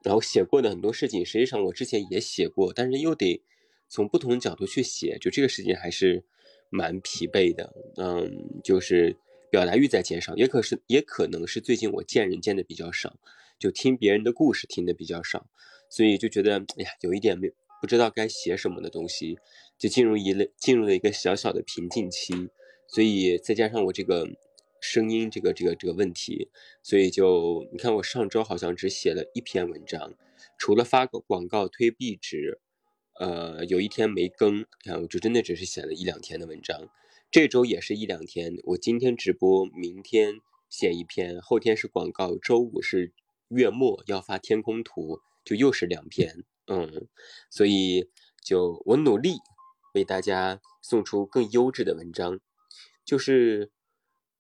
[0.02, 3.42] 然后写过的很多事情，实际上我之前也写过，但是又得
[3.88, 6.24] 从不同的角度去写，就这个事情还是
[6.70, 7.74] 蛮疲惫的。
[7.96, 9.16] 嗯，就是
[9.50, 13.16] 表达欲在减少，也可是也可能是最近我见人见的比较少，
[13.58, 15.46] 就听别人的故事听的比较少，
[15.88, 17.50] 所以就觉得哎呀，有一点没
[17.80, 19.38] 不知道该写什么的东西，
[19.76, 22.32] 就进入一类进入了一个小小的瓶颈期，
[22.86, 24.28] 所以再加上我这个。
[24.86, 26.50] 声音这个这个这个问题，
[26.82, 30.12] 所以就你看我上周好像只写了一篇文章，
[30.58, 32.60] 除了发个广告推壁纸，
[33.18, 36.90] 呃，有一天没更，看我就真的只是写了一两天的文章。
[37.30, 40.34] 这周也是一两天，我今天直播，明天
[40.68, 43.14] 写一篇，后天是广告，周五是
[43.48, 47.08] 月末要发天空图，就又是两篇，嗯，
[47.48, 48.10] 所以
[48.44, 49.38] 就我努力
[49.94, 52.38] 为大家送出更优质的文章，
[53.02, 53.70] 就是。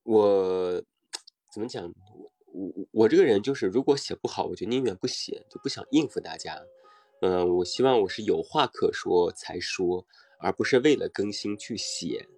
[0.04, 0.82] 我
[1.52, 1.92] 怎么讲？
[2.52, 6.62] 我我我这个人就是，如果写不好，我就宁愿不写，就不想应付大家。
[7.20, 10.06] 嗯，我希望我是有话可说才说，
[10.38, 12.28] 而不是为了更新去写。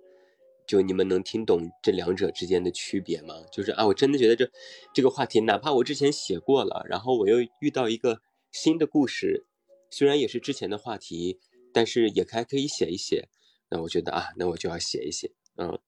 [0.67, 3.35] 就你们能听懂这两者之间的区别吗？
[3.53, 4.51] 就是啊，我真的觉得这
[4.95, 8.21] 这个话题，哪怕我之前写过了，然后我又遇到一个
[8.53, 9.45] 新的故事，
[9.91, 11.41] 虽然也是之前的话题，
[11.73, 13.29] 但是也还可以写一写。
[13.69, 15.79] 那我觉得啊，那我就要写一写，嗯。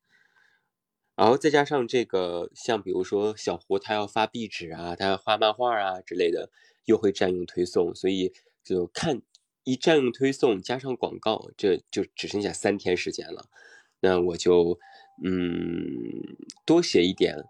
[1.19, 6.49] 然后再加上这个，像比如说小胡他要发壁纸啊，他要画漫画啊之类的，
[6.85, 9.21] 又会占用推送，所以就看
[9.65, 13.47] 一占用推送加上广告，这就只剩下三天时间了。
[13.99, 14.79] 那我就
[15.25, 17.43] 嗯多写一点，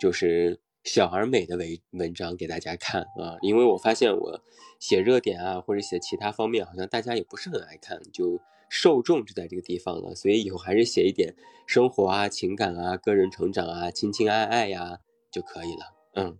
[0.00, 4.40] 就是小而美的文文章给大家看啊，因为我发现我
[4.78, 8.40] 写热点啊或者写其他方面，好像大家也不是很爱看，就。
[8.78, 11.34] 受众就在这个地方了，所以以后还是写一点
[11.66, 14.98] 生活啊、情感啊、个人成长啊、亲亲爱爱呀
[15.30, 15.94] 就可以了。
[16.12, 16.38] 嗯，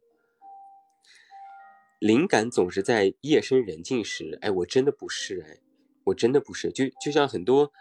[1.98, 5.60] 灵感总是在夜深人静时，哎，我真的不是，哎，
[6.04, 7.72] 我真的不是，就就像很多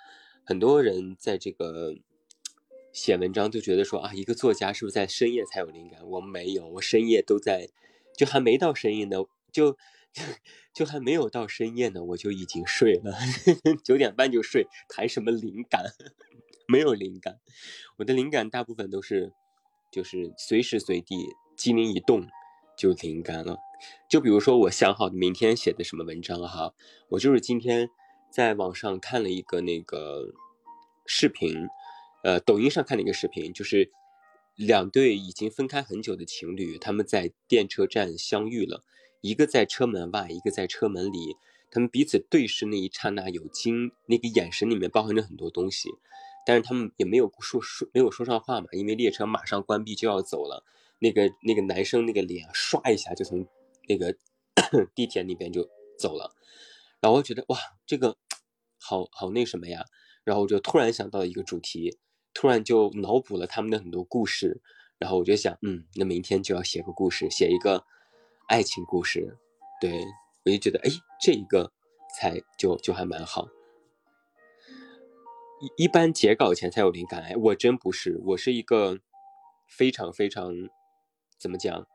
[0.46, 1.94] 很多人在这个
[2.94, 6.00] 写文章都觉得说啊，一个作家是不是在深夜才有灵感？
[6.08, 7.68] 我没有，我深夜都在，
[8.18, 9.18] 就还没到深夜呢，
[9.52, 9.76] 就。
[10.74, 13.18] 就还没有到深夜呢，我就已经睡了，
[13.84, 15.84] 九点半就睡，谈什么灵感？
[16.68, 17.40] 没有灵感，
[17.98, 19.32] 我的灵感大部分都是，
[19.92, 21.16] 就是随时随地
[21.56, 22.28] 机灵一动
[22.78, 23.58] 就灵感了。
[24.10, 26.74] 就比如说我想好明天写的什么文章哈，
[27.10, 27.90] 我就是今天
[28.32, 30.34] 在网上看了一个那个
[31.06, 31.68] 视频，
[32.24, 33.92] 呃，抖音上看了一个视频，就是
[34.56, 38.84] 两对已经分开很久的情侣，他们在电车站相遇了。
[39.26, 41.36] 一个在车门外，一个在车门里，
[41.72, 45.90] 他们彼此对视那一刹那，有惊，那个眼神里面包含着很多东西，
[46.46, 50.64] 但是他们也没有说说没有说上话嘛，因为列车马上关闭就要走了。
[51.00, 53.48] 那个那个男生那个脸唰一下就从
[53.88, 54.16] 那个
[54.94, 55.68] 地铁那边就
[55.98, 56.36] 走了，
[57.02, 57.58] 然后我觉得哇，
[57.88, 58.16] 这个
[58.78, 59.86] 好好那什么呀，
[60.24, 61.98] 然后我就突然想到一个主题，
[62.32, 64.62] 突然就脑补了他们的很多故事，
[65.00, 67.86] 然后我就想，嗯，那明天就要写个故事，写一个。
[68.48, 69.38] 爱情故事，
[69.82, 70.06] 对
[70.44, 70.90] 我就觉得，哎，
[71.20, 71.72] 这一个
[72.16, 73.48] 才就就还蛮好。
[75.60, 79.00] 一一般截稿前才有灵感，哎，我真不是，我是一个
[79.68, 80.54] 非常非常
[81.40, 81.88] 怎么讲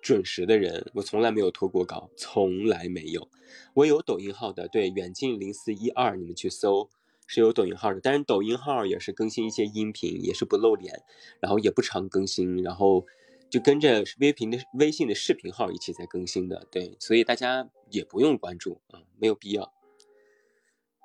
[0.00, 3.28] 准时的人，我从来没有拖过稿，从来没有。
[3.74, 6.88] 我有抖音号的，对，远近零四一二，你们去搜
[7.26, 11.02] 是有抖音号的，但是抖音号也是更新一些音频，也是不露脸，
[11.40, 13.04] 然后也不常更新，然后。
[13.48, 19.72] 就跟着微屏的微信的视频号一起在更新的，对，所以大家也不用关注啊，没有必要。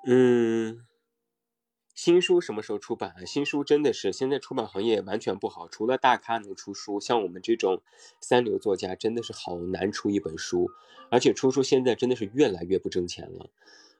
[0.04, 0.84] 嗯，
[1.94, 3.24] 新书什么时候出版啊？
[3.24, 7.80] 新书真的是现在出版行业完全不好，除了大咖能出书，像我们这种
[8.20, 10.68] 三流作家真的是好难出一本书，
[11.10, 13.50] 而且出书现在真的是越来越不挣钱了。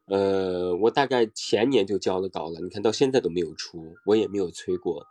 [0.06, 5.06] 呃，我大概前年就交了稿了，你看到现在都没有出，我也没有催过，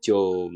[0.00, 0.48] 就。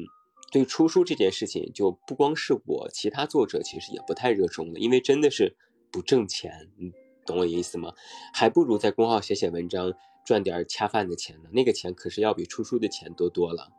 [0.50, 5.56] 对出书这件事情，就不光是我，其他作者其实也不太热衷了，因为真的是
[5.92, 6.92] 不挣钱，你
[7.24, 7.94] 懂我意思吗？
[8.34, 9.92] 还不如在公号写写文章，
[10.24, 11.50] 赚点恰饭的钱呢。
[11.52, 13.70] 那个钱可是要比出书的钱多多了。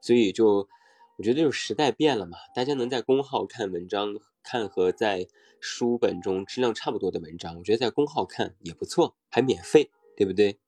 [0.00, 0.68] 所以就
[1.16, 5.26] 我觉得就是时代变了嘛，大家能在公号看文章，看和在
[5.60, 10.58] 书本中质量差不多的文章，我觉得在公号看也不错，还免费，对不对？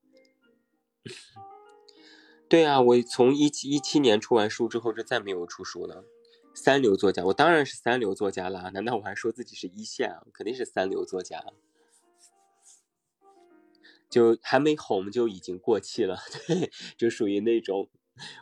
[2.52, 6.04] 对啊，我从一七一七年出完书之后，就再没有出书了。
[6.52, 10.26] 三流作家，我当然是三流作家啦，难道我还说自己是一线啊？
[10.34, 11.42] 肯定是三流作家。
[14.10, 17.88] 就还没红就已经过气了，对，就属于那种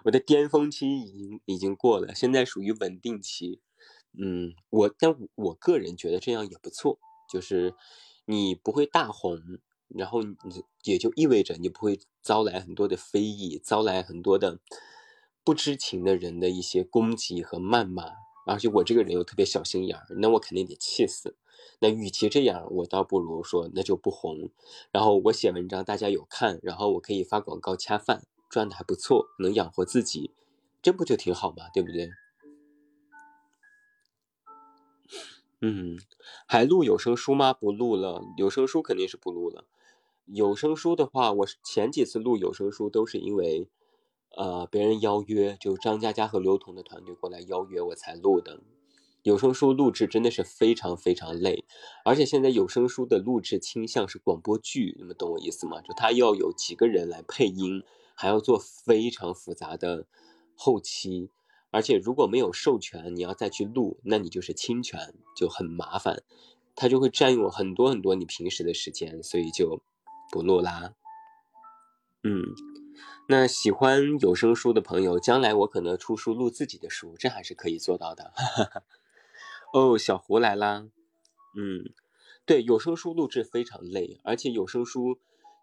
[0.07, 3.61] 我的巅峰期已经已经过了，现在属于稳定期。
[4.21, 6.99] 嗯，我但我个人觉得这样也不错，
[7.33, 7.77] 就是
[8.25, 9.41] 你不会大红，
[9.87, 14.59] 然后你也就意味着你不会招来很多的非议，招来很多的
[15.45, 18.13] 不知情的人的一些攻击和谩骂。
[18.47, 21.37] 而且我这个人又特别小心眼儿，那我肯定得气死。
[21.81, 24.51] 那与其这样，我倒不如说那就不红。
[24.91, 30.33] 然后我写文章，大家有看，然后我可以发广告恰饭，赚的还不错，能养活自己，
[30.83, 31.69] 这不就挺好吗？
[31.73, 32.11] 对不对？
[35.61, 35.99] 嗯，
[36.47, 37.53] 还录有声书吗？
[37.53, 39.67] 不录了，有声书肯定是不录了。
[40.33, 43.67] 有声书的话，我前几次录有声书都是因为，
[44.37, 48.61] 呃，别人邀约，就张嘉佳和刘同的团队过来邀约我才录的。
[49.23, 51.65] 有声书录制真的是非常非常累，
[52.05, 55.83] 而且现在有声书的录制倾向是广播剧，你们懂我意思吗？
[55.83, 57.83] 就他要有几个人来配音，
[58.15, 60.07] 还要做非常复杂的
[60.55, 61.29] 后期。
[61.73, 66.23] 而且如果没有授权，你要再去录，那你就是侵权，就很麻烦，
[66.75, 69.81] 它就会占用很多很多你平时的时间，所以就
[70.31, 70.95] 不录啦。
[72.23, 72.43] 嗯，
[73.29, 78.33] 那喜欢有声书的朋友，将来我可能出书录自己的书，这还是可以做到的。
[79.73, 80.87] 哦，小胡来啦。
[81.57, 81.93] 嗯，
[82.45, 85.19] 对，有声书录制非常累，而且有声书。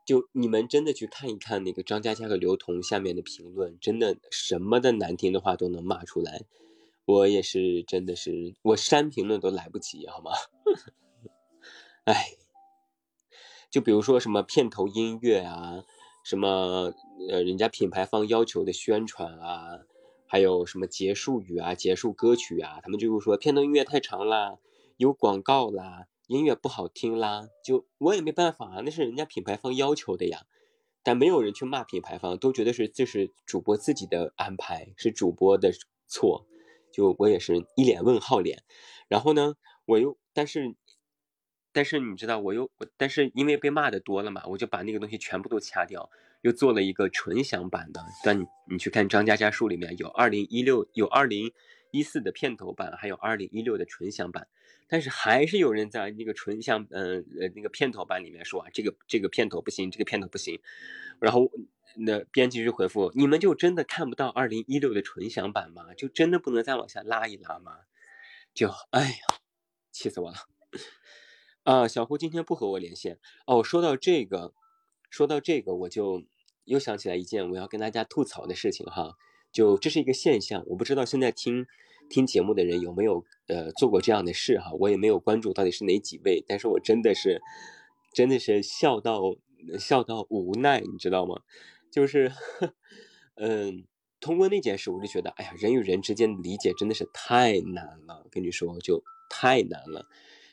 [0.05, 6.43] 就你们真的去看一看那个张嘉佳和刘同下面的评论，真的什么的难听的话都能骂出来。
[7.03, 10.31] 我也是，真的是我删评论都来不及，好吗？
[12.05, 12.37] 哎，
[13.69, 15.83] 就比如说什么片头音乐啊，
[16.23, 16.93] 什么
[17.29, 19.79] 呃人家品牌方要求的宣传啊，
[20.25, 24.57] 还有什么结束语啊、结束歌曲啊，他们就会说片头音乐太长啦，
[24.97, 26.07] 有广告啦。
[26.27, 30.45] 音乐不好听啦，就我也没办法啊，那是人家品牌方要求的呀。
[31.01, 35.71] 但没有人去骂品牌方，都觉得是这是主播自己的安排，是主播的
[36.05, 36.45] 错。
[36.91, 38.63] 就我也是一脸问号脸。
[39.07, 39.55] 然后呢，
[39.85, 40.75] 我又但是
[41.71, 46.09] 但是你知道我又我但是因为被骂的多了嘛，我就把那个东西全部都掐掉，
[46.41, 48.01] 又做了一个纯享版的。
[48.23, 51.53] 但你你去看张嘉佳书里面有二零一六有二零
[51.91, 54.47] 一四的片头版，还有二零一六的纯享版。
[54.89, 60.61] 但是还是有人在那个纯享，嗯呃那个片头版里面说啊，这个这个片头不行，这个片头不行。
[61.19, 61.51] 然后
[61.97, 65.93] 那编辑就回复，你们就真的看不到二零一六的纯享版吗？
[65.93, 67.79] 就真的不能再往下拉一拉吗？
[68.53, 69.37] 就哎呀，
[69.91, 70.37] 气死我了！
[71.67, 73.61] 啊，小胡今天不和我连线哦。
[73.61, 74.53] 说到这个，
[75.09, 76.23] 说到这个，我就
[76.63, 79.17] 又想起来一件我要跟大家吐槽的事情哈。
[79.51, 81.65] 就这是一个现象，我不知道现在听。
[82.09, 84.71] 听节目的人有没有呃做过这样的事哈？
[84.79, 87.41] 我也没有关注到底是哪几位，但是我真的是
[88.13, 89.35] 真的是笑到
[89.77, 91.41] 笑到无奈，你知道吗？
[91.91, 92.31] 就是
[93.35, 93.83] 嗯，
[94.21, 98.25] 通过那件事，我就觉得，哎呀，人与人之间的理解真的是太难了。
[98.31, 100.07] 跟你说，就太难了。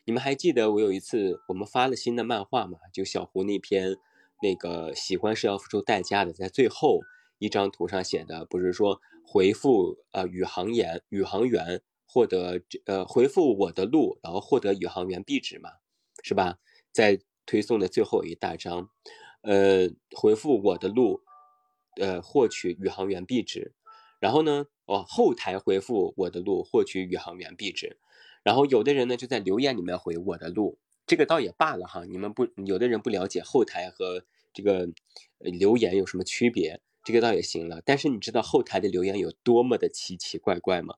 [0.05, 2.79] 你们还记得我有一次我们发了新的漫画吗？
[2.93, 3.97] 就小胡那篇
[4.43, 7.01] 那个喜欢是要付出代价的，在最后
[7.39, 9.01] 一张图上写的，不是说。
[9.27, 15.71] 回复呃宇航员宇航员获得这呃回复我的路，然后获得宇航员壁纸嘛，
[16.23, 16.59] 是吧？
[16.93, 18.91] 在推送的最后一大张，
[19.41, 21.23] 呃回复我的路，
[21.99, 23.73] 呃获取宇航员壁纸，
[24.21, 27.97] 然后呢哦后台回复我的路获取宇航员壁纸，
[28.45, 34.89] 然后有的人呢就在留言里面回我的路，这个倒也罢了哈，你们不有的人不了解后台和这个
[35.39, 36.81] 留言有什么区别。
[37.07, 40.95] 这个倒也行了，但是你知道后台的留言有多么的奇奇怪怪吗？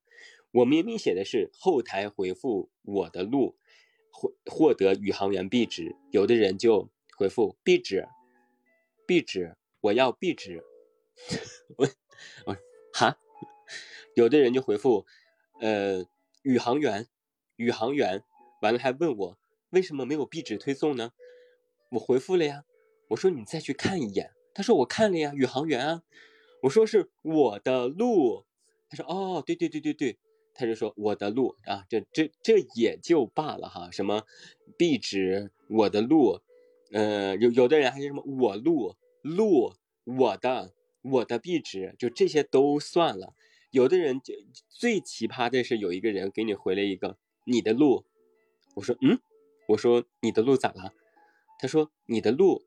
[0.53, 3.57] 我明明写的是后台回复我的路，
[4.13, 8.07] 获获得宇航员壁纸，有的人就回复壁纸，
[9.05, 10.63] 壁纸，我要壁纸，
[11.77, 11.89] 我
[12.45, 12.57] 我
[12.93, 13.19] 哈，
[14.15, 15.07] 有的人就回复，
[15.61, 16.07] 呃，
[16.43, 17.09] 宇航员，
[17.57, 18.23] 宇航员，
[18.63, 19.39] 完了还问我
[19.71, 21.13] 为什么没有壁纸推送呢？
[21.91, 22.65] 我回复了呀，
[23.09, 24.33] 我说你再去看一眼。
[24.55, 26.03] 他说我看了呀，宇航员啊，
[26.63, 28.45] 我说是我的路，
[28.89, 30.19] 他说哦，对对对对对，
[30.55, 34.23] 他就说我的路啊，这这这也就罢了哈，什么
[34.79, 36.41] 壁纸我的路，
[36.93, 43.35] 呃，有有的人还是什么我路路我的我的壁纸，就这些都算了，
[43.71, 44.35] 有的人就
[44.69, 48.05] 最奇葩的是有一个人给你回了一个你的路，
[48.75, 49.21] 我说嗯，
[49.69, 50.93] 我说你的路咋了？
[51.61, 52.67] 他说你的路，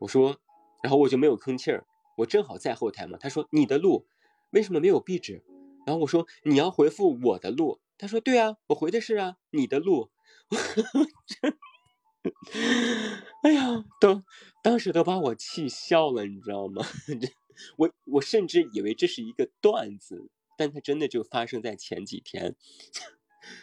[0.00, 0.38] 我说，
[0.82, 1.86] 然后我就没有吭气儿，
[2.18, 3.16] 我正好在后台嘛。
[3.18, 4.06] 他说你的路
[4.50, 5.42] 为什么没有壁纸？
[5.86, 7.80] 然后我说你要回复我的路。
[7.96, 10.10] 他说对啊，我回的是啊你的路。
[13.42, 14.22] 哎呀，都
[14.62, 16.84] 当时都把我气笑了，你知道吗？
[17.78, 22.54] 我我甚至以为这是一个段子，但它真的就发生在前几天。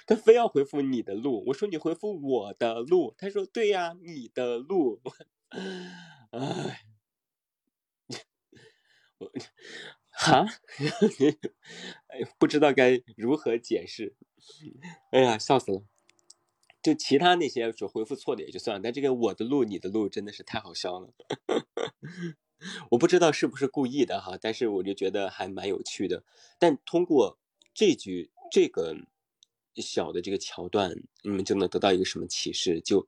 [0.07, 5.01] 他非要回复你的路，我说你回复我的路，他说对呀，你的路。
[6.31, 6.85] 哎，
[9.19, 9.31] 我
[10.09, 10.45] 哈，
[12.07, 14.15] 哎，不知道该如何解释。
[15.11, 15.83] 哎呀，笑死了。
[16.81, 21.13] 就其他那些就回复错的也就算了，但这个我的路你的路真的是太好笑了。
[22.91, 26.23] 我不知道是不是故意的哈，但是我就觉得还蛮有趣的。
[26.59, 27.39] 但通过
[27.73, 28.95] 这句这个
[29.81, 32.81] 小的这个桥段，你们就能得到一个什么启示？
[32.81, 33.07] 就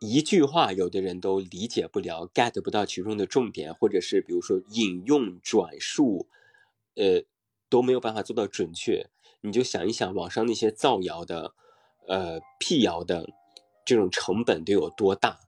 [0.00, 6.28] 一句话，有的人都理解不了，get 不到其中的重点，或者是比如说引用转述，
[6.94, 7.24] 呃，
[7.68, 9.08] 都没有办法做到准确。
[9.40, 11.54] 你就想一想，网上那些造谣的。
[12.06, 13.30] 呃，辟谣的
[13.86, 15.40] 这种成本得有多大？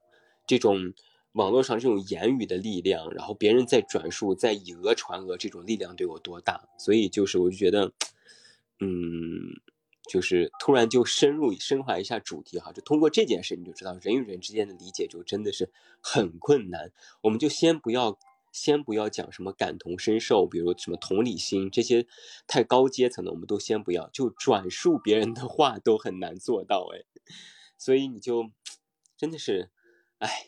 [0.46, 0.94] 这种
[1.32, 6.66] 网络上这种言语的力量，然后别人在转述、在以讹传讹，这种力量得有多大？
[6.78, 7.92] 所以就是，我就觉得，
[8.80, 9.60] 嗯，
[10.08, 16.92] 就是突然就深入升华一下主题哈，就通过这件事，你就知道人与人之间的理解就真的是很困难。
[17.22, 18.18] 我们就先不要。
[18.52, 22.06] 先不要讲什么感同身受，比如什么同理心这些
[22.46, 24.08] 太高阶层的，我们都先不要。
[24.08, 27.04] 就转述别人的话都很难做到哎，
[27.76, 28.50] 所以你就
[29.18, 29.70] 真的是，
[30.20, 30.46] 哎，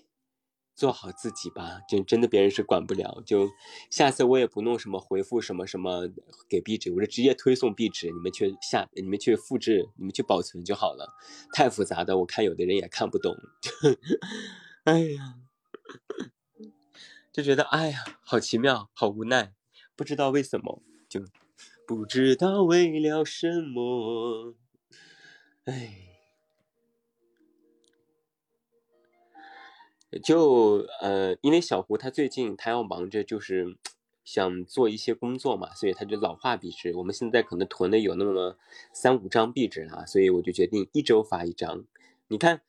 [0.79, 1.81] 做好自己吧。
[1.89, 3.23] 就真的别人是管不了。
[3.27, 3.51] 就
[3.91, 6.09] 下次我也不弄什么回复什么什么
[6.49, 11.15] 给壁纸，我就直接推送壁纸，你们去下，你们去复制，你们去保存就好了。
[11.53, 13.37] 太复杂的，我看有的人也看不懂。
[14.85, 15.35] 哎呀。
[17.31, 19.53] 就觉得哎呀，好奇妙，好无奈，
[19.95, 21.23] 不知道为什么，就
[21.87, 24.57] 不知道为了什么，
[25.65, 26.08] 哎，
[30.19, 33.77] 就呃，因为小胡他最近他要忙着，就是
[34.25, 36.95] 想做一些工作嘛，所以他就老画壁纸。
[36.95, 38.57] 我们现在可能囤的有那么
[38.93, 41.85] 三五张壁纸了，所以我就决定一周发一张。
[42.29, 42.61] 你看。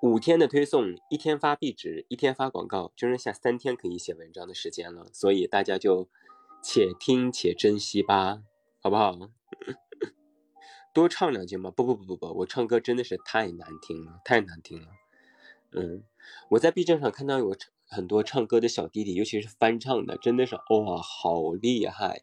[0.00, 5.08] 五天的推送，一天发壁纸，一天发广告，就剩下三天可以写文章的时间了。
[5.12, 6.08] 所以大家就
[6.62, 8.40] 且听且珍惜吧，
[8.80, 9.18] 好不好？
[10.94, 11.72] 多唱两句嘛！
[11.72, 14.86] 不不不不不，我唱歌真的是太难听了，太难听了。
[15.72, 16.04] 嗯，
[16.50, 17.56] 我在 B 站上看到有
[17.86, 22.22] 很多唱歌的小弟弟，尤其是翻唱的，真的是哇，好厉害！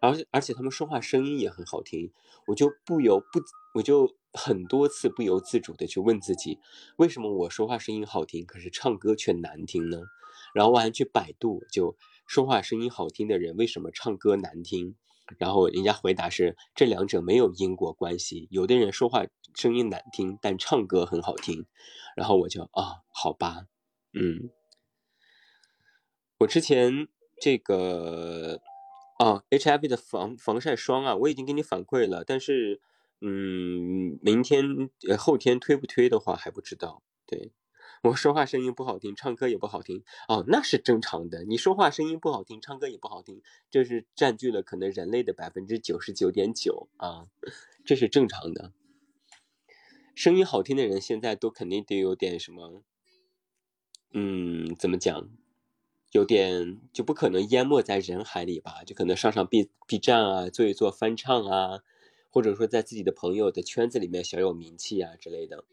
[0.00, 2.10] 而而且他们说话声音也很好听，
[2.48, 3.40] 我就不由不，
[3.74, 4.16] 我就。
[4.34, 6.58] 很多次不由自主的去问自己，
[6.96, 9.98] 为什么我说话声音好听，可是唱歌却难听呢？
[10.54, 14.94] 然后我还去百度，就说话声音好听的人为什么唱歌难听？
[15.36, 21.66] 然后人家回答是这两者没有因果关系，有的人说话声音难听，但唱歌很好听。
[22.16, 23.66] 然后我就啊，好吧，
[24.12, 24.50] 嗯，
[26.38, 27.08] 我之前
[27.40, 28.60] 这个
[29.18, 32.80] 啊，H I V 的防防晒霜啊，我已经给你反馈了，但是。
[33.24, 37.04] 嗯，明天后天推不推的话还不知道。
[37.24, 37.52] 对
[38.02, 41.44] 我说话声音不好听，唱歌也不好听哦，那是正常的。
[41.44, 43.40] 你说话声音不好听，唱歌也不好听，
[43.70, 47.28] 这是占据了可能人类的百分之九十九点九啊，
[47.84, 48.72] 这是正常的。
[50.14, 52.82] 声音好听的人现在都肯定得有点什么，
[54.12, 55.28] 嗯，怎么讲？
[56.10, 58.84] 有点就不可能淹没在人海里吧？
[58.84, 61.80] 就可能上上 B B 站啊，做一做翻唱啊。
[62.34, 65.66] 或者说，在自己的朋友的圈子里面小有名气啊之类的，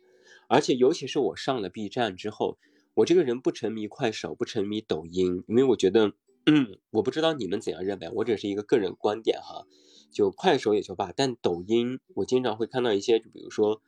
[0.50, 2.58] 而且尤其是我上了 B 站之后，
[2.96, 6.12] 我这个人不沉迷快手，不沉迷抖音，因为我觉得，
[6.46, 9.66] 嗯，我不知道你们怎样认为，我只是一个个人观点哈。
[10.12, 13.82] 就快手也就罢，但抖音我经常会看到一些，就比如说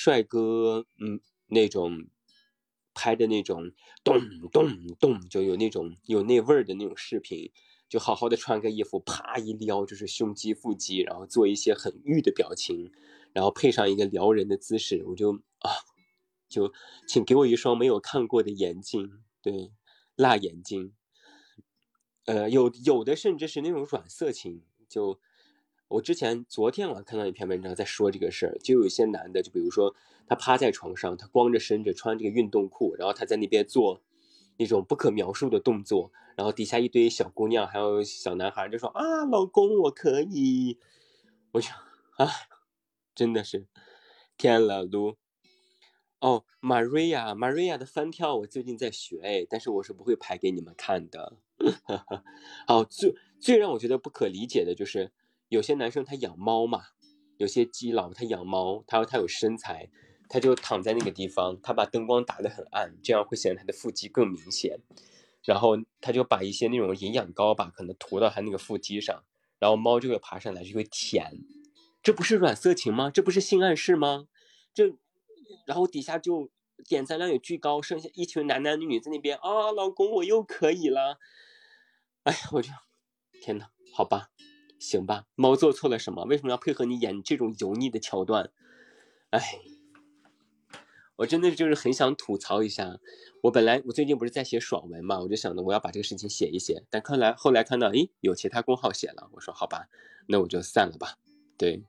[0.00, 2.06] 帅哥，嗯，那种
[2.94, 3.72] 拍的那种
[4.04, 4.20] 咚
[4.52, 7.50] 咚咚，就有那种有那味儿的那种视频。
[7.88, 12.92] 就好好的穿个衣服，啪一撩就是胸肌腹肌，然后做一些很欲的表情，
[13.32, 15.72] 然后配上一个撩人的姿势，我就啊，
[16.48, 16.72] 就
[17.08, 19.72] 请给我一双没有看过的眼睛，对，
[20.14, 20.92] 辣眼睛。
[22.26, 25.18] 呃，有有的甚至是那种软色情，就
[25.88, 29.94] 我之前昨天我看到一篇文章在说这个事儿，就有一些男的，就比如说
[30.26, 34.02] 他趴在床上，他光着身子穿这个运动裤，然后他在那边做。
[34.60, 40.80] 那种不可描述的动作，然后底下一堆小姑娘还有小男孩就说啊，老公我可以，
[41.52, 41.68] 我就
[42.16, 42.26] 啊，
[43.14, 43.68] 真的是
[44.36, 45.14] 天了噜。
[46.18, 51.36] 哦，Maria，Maria 的翻跳我最近在学哎，但是我是不会拍给你们看的。
[52.66, 55.12] 好，最最让我觉得不可理解的就是，
[55.48, 56.82] 有些男生他养猫嘛，
[57.36, 59.90] 有些基佬他养猫，他说他有身材，
[60.28, 64.80] 他就躺在那个地方，他把灯光打得很暗，这样会显得他的腹肌更明显。
[65.44, 69.24] 然后他就把一些那种营养膏吧，可能涂到他那个腹肌上，
[69.58, 71.38] 然后猫就会爬上来就会舔，
[72.02, 73.10] 这不是软色情吗？
[73.10, 74.28] 这不是性暗示吗？
[74.74, 74.94] 这。
[75.66, 76.50] 然后底下就
[76.86, 81.18] 点赞量也巨高，剩下一群男男女女在那边啊，老公我又可以了，
[82.24, 82.70] 哎呀，我就
[83.40, 84.30] 天哪，好吧，
[84.78, 86.24] 行吧，猫做错了什么？
[86.24, 88.50] 为什么要配合你演这种油腻的桥段？
[89.30, 89.40] 哎，
[91.16, 92.98] 我真的就是很想吐槽一下。
[93.42, 99.88] 我本来我最近不是在写爽文嘛，我就想着我要把这个事情写一写，但看来后来看到，诶，有其他公号写了，我说好吧，
[100.26, 101.18] 那我就散了吧。
[101.56, 101.84] 对。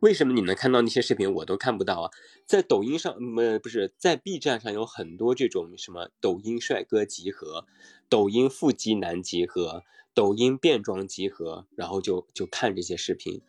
[0.00, 2.10] 为什么你能看到那些视频，我都看不到啊？
[2.44, 7.64] 在抖音上，呃，不是在 B 站上有很多这种什么抖音帅哥集合、
[8.08, 9.84] 抖音腹肌男集合、
[10.14, 13.42] 抖音变装集合，然后就就看这些视频，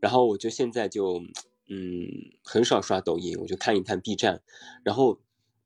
[0.00, 1.22] 然后我就现在就
[1.68, 2.08] 嗯
[2.42, 4.42] 很少刷抖音，我就看一看 B 站。
[4.82, 5.20] 然后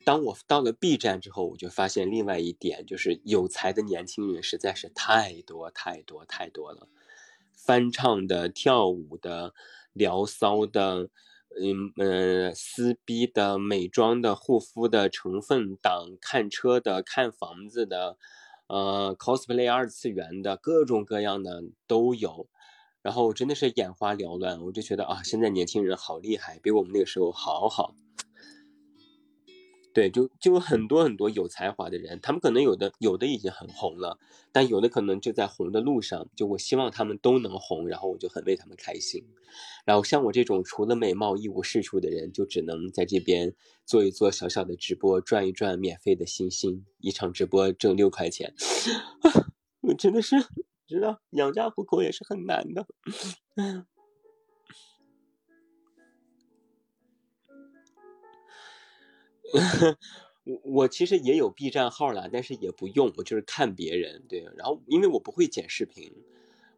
[0.05, 6.89] 当我到了 B 站之后，我就发现另外一点，就是有才的年轻人实在是太多太多太多了。
[7.55, 9.55] 翻唱的、跳舞的、
[9.93, 11.09] 聊骚的，
[11.61, 18.19] 嗯呃，撕逼的、美妆的、护肤的、成分党、看车的、看房子的，
[18.73, 22.49] 呃，cosplay 二次元的，各种各样的都有。
[23.03, 27.95] 然后真的是眼花缭乱，我就觉得啊，现在年轻人好厉害，比我们那个时候好好。
[29.95, 34.19] 对，就就很多很多有才华的人，他们可能有的有的已经很红了，
[34.51, 36.29] 但有的可能就在红的路上。
[36.35, 39.25] 就我希望他们都能红，然后我就很为他们开心。
[39.85, 46.87] 然后像我这种除了美貌一无是处的人，就只能在这边做一做小小的直播，赚一赚免费的星星。
[46.99, 48.55] 一场直播挣六块钱，
[49.83, 50.37] 我真的是
[50.87, 52.87] 知道养家糊口也是很难的。
[60.45, 64.25] 我我其实也有 B 站号了，但是也不用，我就是看别人。
[64.29, 66.13] 对，然后因为我不会剪视频，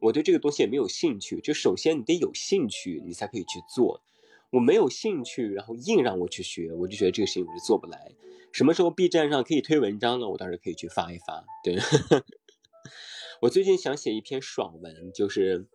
[0.00, 1.40] 我对这个东西也没有兴趣。
[1.40, 4.02] 就首先你得有兴趣，你才可以去做。
[4.50, 8.12] 我没有兴趣，然后硬让我去学，我就觉得这个事情我就做不来。
[8.52, 11.44] 什么时候 B 站上可以推文章了，我倒是可以去发一发。
[11.64, 11.76] 对，
[13.40, 15.66] 我最近想写一篇爽文，就是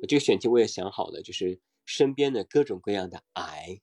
[0.00, 3.80] 我 这个选题我也想好了，就是身边的各种各样的癌。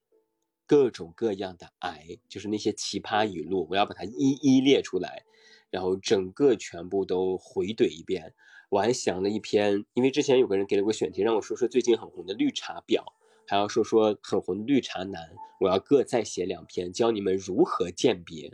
[0.73, 5.23] 各种各样的癌，就是那些奇葩语录，我要把它一一列出来，
[5.69, 8.33] 然后整个全部都回怼一遍。
[8.69, 13.03] 我还想了一篇，因为之前有个人给了个选题，让我说说最近很红的绿茶婊，
[13.45, 18.51] 还要说说很红的绿茶男，我要各再写两篇，教你们如何鉴别。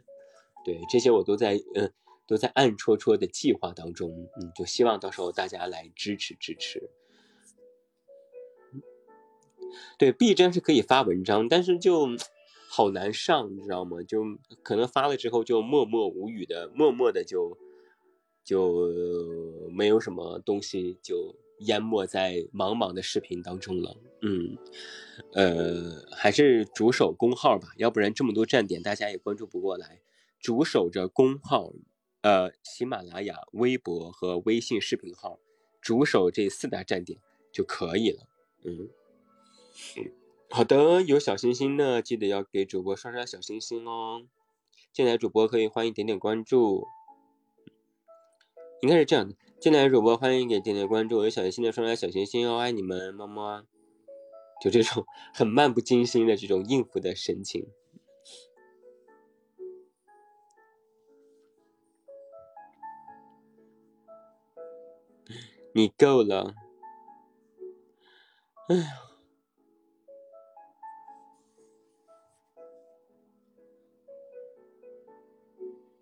[0.66, 1.94] 对，这些我都在嗯，
[2.28, 4.12] 都在暗戳戳的计划当中，
[4.42, 6.90] 嗯，就希望到时候大家来支持支持。
[9.98, 12.08] 对，B 站是可以发文章，但是就
[12.70, 14.02] 好难上，你知道吗？
[14.04, 14.24] 就
[14.62, 17.58] 可能发了之后就默默无语的，默默的就
[18.44, 23.98] 就没有什么东西，就淹没在茫茫的视频当中了。
[24.22, 24.58] 嗯，
[25.34, 30.02] 呃，还是主守公号吧，要不然这么多站点大家也关注不过来。
[30.40, 31.74] 主守着公号，
[32.22, 35.40] 呃，喜马拉雅、微博和微信视频号，
[35.82, 37.20] 主守这四大站点
[37.52, 38.28] 就可以了。
[38.64, 38.90] 嗯。
[40.52, 44.24] 好的，有小心心的记得要给主播刷刷小心心哦。
[44.92, 46.88] 进来主播可以欢迎点点关注，
[48.82, 49.36] 应该是这样的。
[49.60, 53.66] 进来主播欢迎给点点关注，有小心心的刷刷小心心哦，爱你们，么么。
[54.60, 57.68] 就这种很漫不经心的这种应付的神情，
[65.74, 66.56] 你够了，
[68.68, 69.09] 哎呀。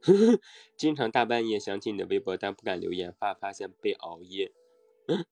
[0.77, 4.51] 经常大半夜想起你的微博，但不敢留言，发发现被熬夜。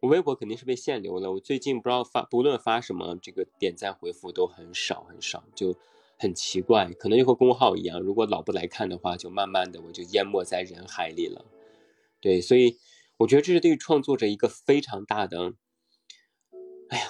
[0.00, 1.32] 我微博肯定是被限流了。
[1.32, 5.74] 我最近不知道发，不论发什么，这个点赞回复都很少很少，就
[6.18, 6.92] 很奇怪。
[6.92, 11.46] 可能就和公号一样，如果老不来看的话，就慢慢的我就淹没在人海里了。
[12.20, 12.78] 对，所以
[13.16, 15.54] 我觉得这是对创作者一个非常大的，
[16.90, 17.04] 哎呀，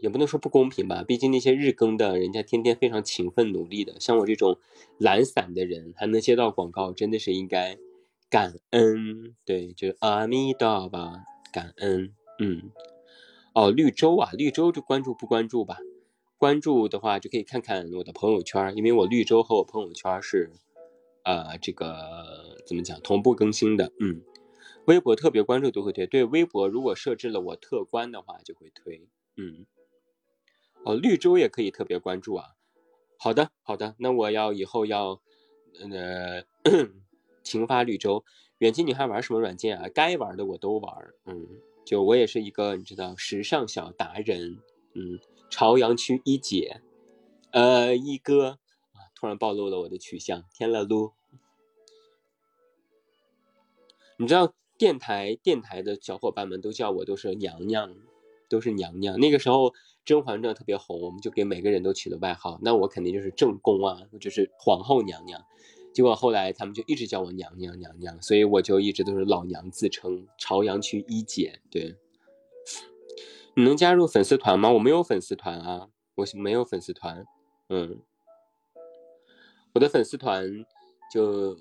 [0.00, 4.58] 也不能说不公平吧，毕竟那些日更的人家天天非常勤奋努力的，像我这种
[4.98, 7.76] 懒散的人还能接到广告，真的是应该
[8.30, 9.34] 感恩。
[9.44, 12.14] 对，就是阿弥陀吧，感恩。
[12.40, 12.70] 嗯，
[13.54, 15.78] 哦，绿洲啊，绿洲就关注不关注吧？
[16.36, 20.52] 关注的话就可以看看我的朋友圈，因为我绿洲和我朋友圈是，
[21.24, 23.90] 呃，这个怎么讲同步更新的。
[23.98, 24.22] 嗯，
[24.84, 29.08] 微博特别关注都会推，对，微博如果设置了我特关的话就会推。
[29.36, 29.66] 嗯，
[30.84, 32.54] 哦，绿洲也可以特别关注啊。
[33.18, 35.20] 好的，好的，那我要以后要，
[35.80, 36.44] 呃，
[37.42, 38.24] 勤发绿洲。
[38.58, 39.88] 远近你还玩什么软件啊？
[39.88, 41.14] 该玩的我都玩。
[41.26, 41.46] 嗯，
[41.84, 44.58] 就我也是一个你知道时尚小达人。
[44.94, 45.18] 嗯。
[45.50, 46.82] 朝阳区一姐，
[47.52, 48.58] 呃，一哥，
[49.14, 51.12] 突然暴露了我的取向，天了噜！
[54.18, 57.96] 你知道电台电台的小伙伴们都叫我都是娘娘，
[58.50, 59.18] 都是娘娘。
[59.18, 59.70] 那个时候
[60.08, 65.44] 《甄嬛传》特别红，我们就给每个人都起了外号，那我肯定就是正宫啊，就是皇后娘娘。
[65.92, 71.94] 结果后来他们就一直叫我娘娘娘娘，所以我就一直都是老娘自称，朝阳区一姐，对。
[73.54, 74.70] 你能加入粉丝团吗？
[74.70, 77.26] 我没有粉丝团啊，我没有粉丝团。
[77.68, 78.00] 嗯，
[79.74, 80.64] 我的粉丝团
[81.12, 81.54] 就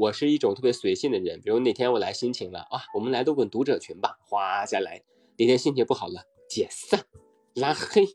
[0.00, 5.04] 我是一种特别随性的人，比如哪天我来心情了啊，我们来录个读者群吧，哗下来。
[5.38, 6.98] 哪天心情不好了，解散
[7.54, 8.06] 拉黑。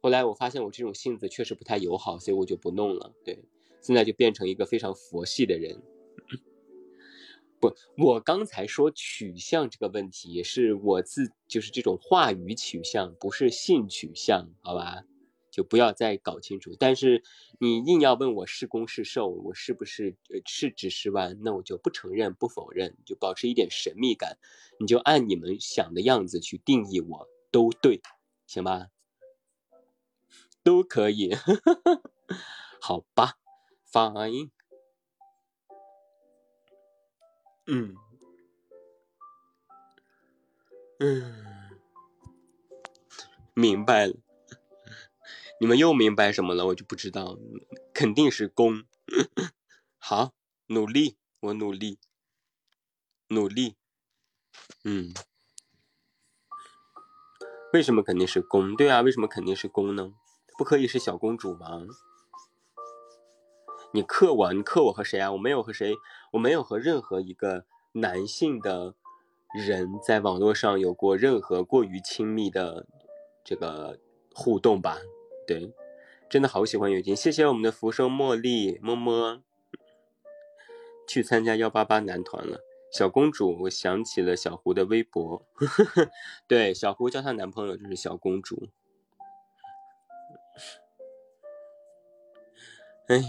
[0.00, 3.14] 后来我发现我这种性子确实不太友好，所以我就不弄了。
[3.24, 3.44] 对，
[3.80, 5.82] 现在就变成一个非常佛系的人。
[7.60, 15.04] 不，我刚才说取向这个问题是我自就是这种话语取向，不是性取向，好吧？
[15.52, 16.74] 就不要再搞清楚。
[16.76, 17.22] 但是
[17.60, 24.38] 你硬要问我是攻是受，我是不是呃是直是弯，那我就不承认不否认，就保持一点神秘感，
[24.80, 28.00] 你就按你们想的样子去定义我都对，
[28.52, 28.88] 行吧？
[30.62, 31.34] 都可以，
[32.82, 33.38] 好吧
[33.90, 34.50] ？Fine。
[37.66, 37.96] 嗯，
[40.98, 41.80] 嗯，
[43.54, 44.16] 明白了。
[45.58, 46.66] 你们又明白什么了？
[46.66, 47.38] 我就不知道，
[47.94, 48.84] 肯定是攻。
[49.96, 50.34] 好，
[50.66, 51.98] 努力，我努力，
[53.28, 53.76] 努力。
[54.84, 55.14] 嗯，
[57.72, 58.76] 为什么肯定是攻？
[58.76, 60.12] 对啊，为什么肯定是攻呢？
[60.58, 61.82] 不可以是小公主吗？
[63.92, 65.32] 你克我，你克我和谁啊？
[65.32, 65.94] 我没有和谁，
[66.32, 68.94] 我没有和任何一个男性的
[69.54, 72.86] 人在网络上有过任何过于亲密的
[73.42, 73.98] 这个
[74.34, 74.98] 互动吧？
[75.46, 75.72] 对，
[76.28, 79.42] 真的好喜欢远近，谢谢我们的浮生茉莉，么么。
[81.08, 82.60] 去参加幺八八男团了，
[82.92, 85.46] 小公主，我想起了小胡的微博，
[86.46, 88.68] 对，小胡叫她男朋友就是小公主。
[93.08, 93.24] 哎呀。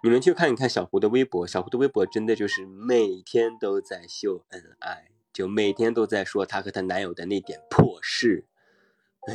[0.00, 8.46] 你们去看一看小胡的微博，小胡的微博真的就是每天都在秀恩爱，就每天都在说她和她男友的那点破事，
[9.26, 9.34] 哎，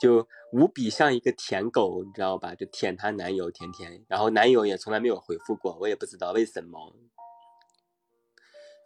[0.00, 2.54] 就无比像一个舔狗，你知道吧？
[2.54, 6.94] 就舔她男友，天天，然后男友也从来没有回复过，我也不知道为什么，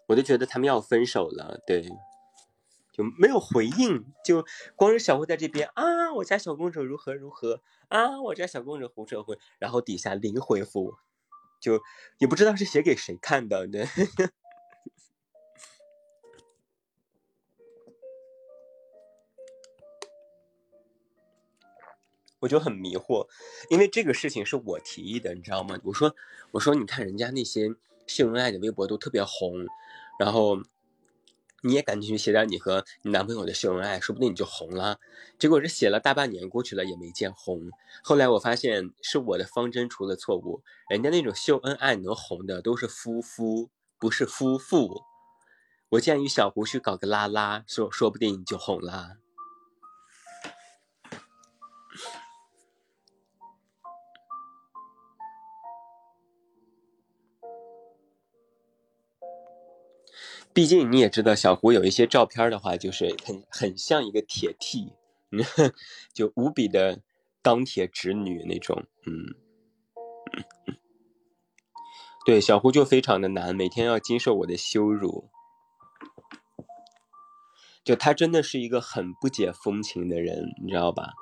[0.08, 1.88] 我就觉得他们要分手了，对。
[2.94, 4.44] 就没有回应，就
[4.76, 10.92] 光是小胡在这边啊，我家小公主如何如何啊，我家小公主胡扯会，然后底下零回复，
[11.58, 11.80] 就
[12.18, 13.86] 也不知道是写给谁看的，对，
[22.42, 23.26] 我就很迷惑，
[23.70, 25.78] 因为这个事情是我提议的，你知道吗？
[25.84, 26.14] 我说
[26.50, 27.74] 我说你看人家那些
[28.06, 29.66] 秀恩爱的微博都特别红，
[30.18, 30.58] 然后。
[31.64, 34.98] 你也赶紧去写点你和你男朋友的秀恩爱，说不定你就红了。
[35.38, 37.70] 结果这写了大半年过去了也没见红。
[38.02, 45.04] 后来我发现是我的方针出了错误，人家那种秀恩爱能红的都是夫夫，不是夫妇。
[45.90, 49.18] 我建议小胡去搞个拉拉，说说不定你就红了。
[60.54, 64.92] 毕竟你也知道，小胡有一些照片的话，就是很很像一个铁 T，
[66.12, 67.00] 就无比的
[67.42, 68.84] 钢铁直女那种。
[69.06, 69.34] 嗯，
[72.26, 75.30] 对，小胡就非常的难，每天要经受我的羞辱。
[77.82, 81.14] 就他真的是一个很不解风情的人，你知道吧？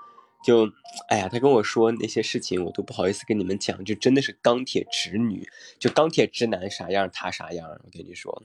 [0.44, 0.68] 就，
[1.08, 8.42] 哎呀，他跟我说那些事情，我都不好意思跟你们讲，就真的是钢铁直女，就钢铁直男啥样，他啥样，我跟你说。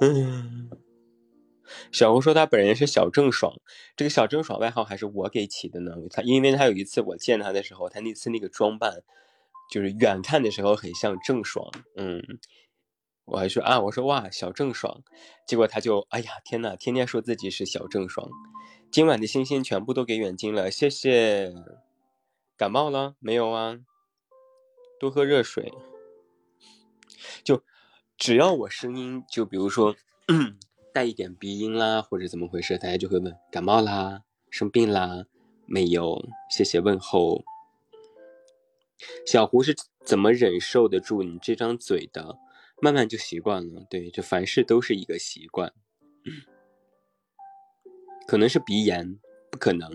[0.00, 0.70] 嗯，
[1.90, 3.54] 小胡说他本人是小郑爽，
[3.96, 5.92] 这个小郑爽外号还是我给起的呢。
[6.10, 9.02] 他因为他有一次我见他的时候，他那次那个装扮，
[9.70, 11.70] 就是远看的时候很像郑爽。
[11.96, 12.22] 嗯，
[13.24, 15.02] 我还说啊，我说哇，小郑爽，
[15.46, 18.28] 结果他就哎呀天呐，天天说自己是小郑爽。
[18.90, 21.52] 今晚的星星全部都给远近了，谢谢。
[22.56, 23.78] 感冒了没有啊？
[24.98, 25.72] 多喝热水。
[27.44, 27.62] 就
[28.18, 29.94] 只要我声音，就比如说
[30.92, 35.26] 带一点鼻音啦，或者怎么回事，大家就会问感冒啦、生病啦
[35.66, 36.24] 没有？
[36.50, 37.44] 谢谢问候。
[39.26, 42.38] 小胡是怎么忍受得住你这张嘴的？
[42.80, 43.86] 慢慢就习惯了。
[43.90, 45.72] 对，就凡事都是一个习惯。
[48.26, 49.18] 可能是鼻炎，
[49.50, 49.90] 不可能。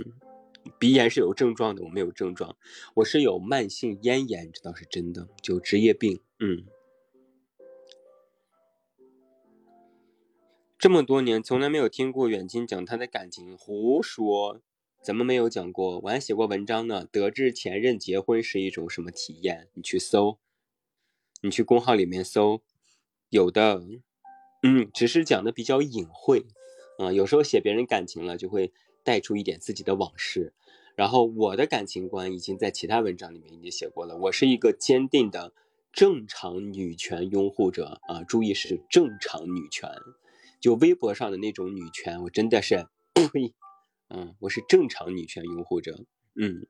[0.79, 2.55] 鼻炎是有症状的，我没有症状，
[2.93, 6.21] 我是有慢性咽炎，这倒是真的，就职业病。
[6.39, 6.65] 嗯，
[10.81, 14.61] 这么多年从来没有听过远亲讲他的感情，胡说，
[15.03, 15.99] 怎么没有讲过？
[15.99, 17.05] 我还写过文章呢。
[17.05, 19.67] 得知前任结婚是一种什么体验？
[19.75, 20.39] 你去搜，
[21.43, 22.63] 你去公号里面搜，
[23.29, 23.83] 有的。
[24.63, 26.47] 嗯，只是讲的比较隐晦。
[26.97, 28.73] 啊，有时候写别人感情了，就会
[29.03, 30.55] 带出一点自己的往事。
[30.95, 34.17] 然后我的感情观已经在其他文章里面已经写过了。
[34.17, 35.53] 我是一个坚定的
[35.93, 39.87] 正常女权拥护者啊，注意是正常女权，
[40.61, 42.85] 就微博上的那种女权，我真的是，
[44.09, 46.05] 嗯，我是正常女权拥护者。
[46.35, 46.67] 嗯，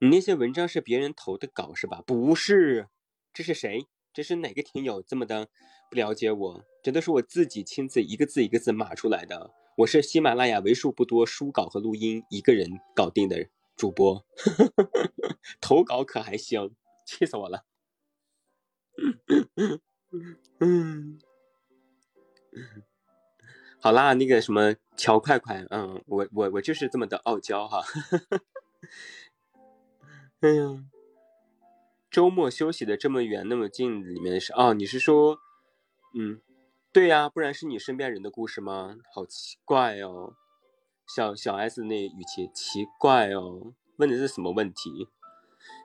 [0.00, 2.02] 你那些文章是别人投的稿是吧？
[2.04, 2.88] 不是，
[3.32, 3.86] 这是谁？
[4.12, 5.48] 这是哪个听友这么的
[5.88, 6.64] 不了解我？
[6.82, 9.54] 这都是我自己亲自一个字一个字码出来的。
[9.78, 14.26] 我是喜马拉雅为数不多书稿和录音一个人搞定的主播，
[15.62, 16.74] 投稿可还行，
[17.06, 17.64] 气死我了。
[20.58, 21.20] 嗯，
[23.80, 27.82] 好啦，那个什么乔快快，嗯，我我我就是这么的傲娇哈。
[30.40, 30.84] 哎呀，
[32.10, 35.38] 周末休息的这么远那么近，里面是哦，你是说，
[36.14, 36.40] 嗯。
[36.94, 38.98] 对呀，不然是你身边人的故事吗？
[39.14, 40.34] 好奇怪哦，
[41.06, 45.08] 小小 S 那语气奇怪哦，问的是什么问题？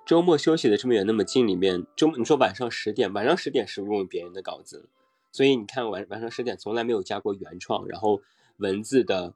[0.06, 4.90] 周末休息的这么远那么近，里面周你说晚上十点，晚上十点是用别人的稿子，
[5.38, 8.20] 所以你看晚晚上十点从来没有加过原创，然后
[8.58, 9.36] 文字的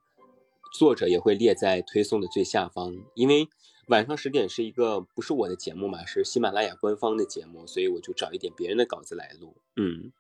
[0.74, 3.47] 作者也会列在推送的最下方，因为
[3.86, 10.12] 晚上十点是一个不是我的节目嘛，是喜马拉雅官方的节目，所以我就找一点别人的稿子来录，嗯。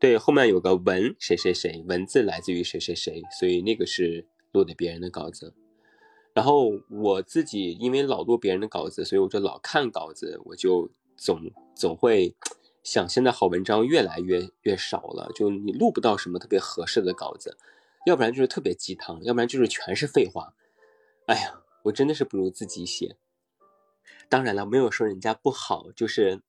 [0.00, 5.54] 对，后面有个文谁谁谁，文字来自于谁谁谁，所以那个是录的别人的稿子。
[6.34, 12.34] 然后我自己因为老录别人的稿子，所以我就老看稿子，我就总总会
[12.90, 17.58] 想，现在好文章越来越越少了，就你录不到什么特别合适的稿子，
[18.06, 20.54] 要不然就是特别鸡汤，要不然就是全是废话。
[21.26, 23.18] 哎呀，我真的是不如自己写。
[24.30, 26.40] 当然了，没有说人家不好，就是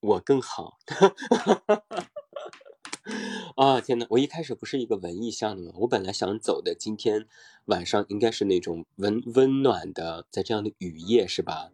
[0.00, 0.76] 我更好。
[3.56, 5.72] 啊天呐，我一开始不是一个文艺向的吗？
[5.76, 7.26] 我本来想走的，今天
[7.64, 11.70] 晚上应该是那种温温暖的，在这样的雨夜是吧？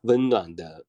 [0.00, 0.86] 温暖的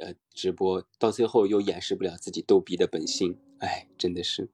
[0.00, 4.48] 呃直播，到最后又掩饰不了自己逗逼的本性，哎，真的是。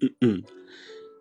[0.00, 0.42] 嗯嗯。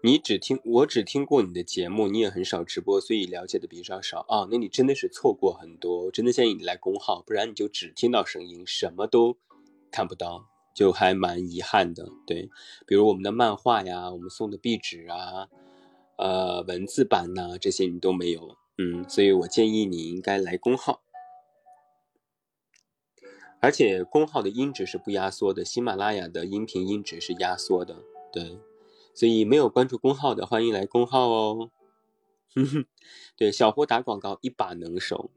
[0.06, 4.46] 你只听我只听过你的节目，你也很少直播，所以了解的比较少啊。
[4.52, 9.38] 那你真的是错过很多，真的建议你来公号，不然你就只听到声音，什么都
[9.90, 12.12] 看不到，就还蛮遗憾的。
[12.28, 12.50] 对，
[12.86, 15.48] 比如我们的漫画呀，我们送的壁纸啊，
[16.24, 18.56] 呃，文字版呐，这些你都没有。
[18.78, 21.04] 嗯，所以我建议你应该来公号，
[23.60, 27.98] 而且公号的音质是不压缩的，喜马拉雅的音频音质是压缩的，
[28.32, 28.58] 对。
[29.14, 31.70] 所以没有关注公号的，欢迎来公号哦。
[32.56, 32.86] 哼 哼
[33.36, 35.30] 对，小胡打广告一把能手。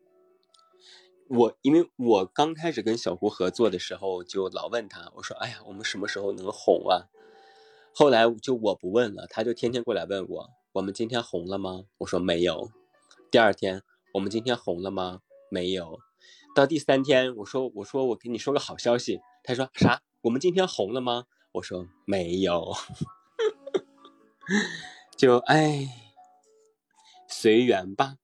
[1.29, 7.11] 我因为我刚开始跟小胡合作的时候，就老问他，我说：“哎呀，我们什么时候能红啊？”
[7.93, 12.71] 后来就我不问了，他就天天过来问我：“我们今天红了吗？”我说：“没有。”
[13.33, 15.23] 第二天，我们今天红了吗？
[15.51, 15.99] 没有。
[16.55, 20.03] 到第三天，我说：“我说我给你说个好消息。”他说：“啥？
[20.23, 22.75] 我们今天红了吗？”我说：“没有。
[25.17, 25.89] ”就哎，
[27.27, 28.19] 随缘吧。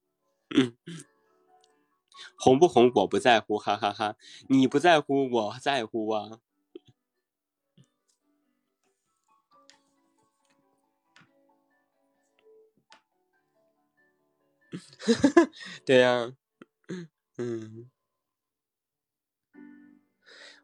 [0.54, 0.76] 嗯，
[2.36, 4.16] 红不红我不在乎，哈哈哈。
[4.50, 6.40] 你不在乎，我在乎啊。
[15.84, 16.32] 对呀。
[17.38, 17.90] 嗯，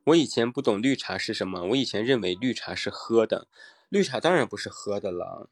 [0.05, 3.49] 我以前不懂绿茶是什么，我以前认为绿茶是喝的，
[3.89, 5.51] 绿茶当然不是喝的了。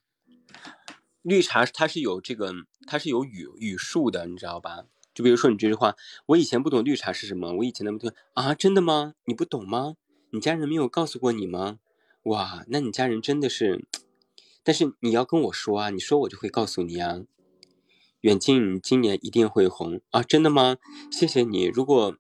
[1.23, 2.53] 绿茶它是有这个，
[2.87, 4.85] 它是有语语数的，你知道吧？
[5.14, 5.97] 就比如说你这句话，
[6.27, 9.14] 我以前不懂绿茶是什么，我以前那么多啊，真的吗？
[9.25, 9.97] 你不懂吗？
[10.31, 11.79] 你家人没有告诉过你吗？
[12.25, 13.87] 哇，那你家人真的是，
[14.62, 17.23] 但是你要跟我说啊，你说我就会告诉你啊。
[18.27, 20.79] 远近今年一定会红啊，真的吗？
[21.12, 22.16] 谢谢你，如果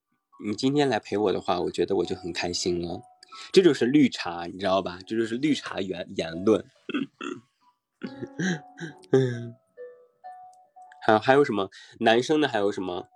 [0.46, 3.02] 你今天来陪我的话，我觉得我就很开心了。
[3.52, 5.00] 这就是绿茶，你知道吧？
[5.04, 6.64] 这就是绿茶言言论。
[9.10, 9.56] 嗯，
[11.02, 12.46] 还还有什么男生的？
[12.46, 13.08] 还有什么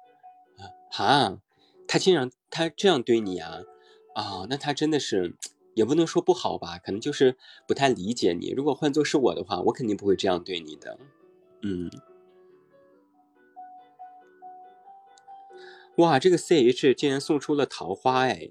[0.99, 1.38] 啊？
[1.86, 3.61] 他竟然他这样对你啊？
[4.16, 5.36] 啊，那他真的是
[5.74, 6.76] 也不能说不好吧？
[6.78, 7.36] 可能就是
[7.68, 8.51] 不太理解你。
[8.51, 10.99] 如果换做是我的话，我肯定不会这样对你的。
[11.62, 11.88] 嗯。
[15.97, 18.49] 哇，这个 C H 竟然送出了桃花哎！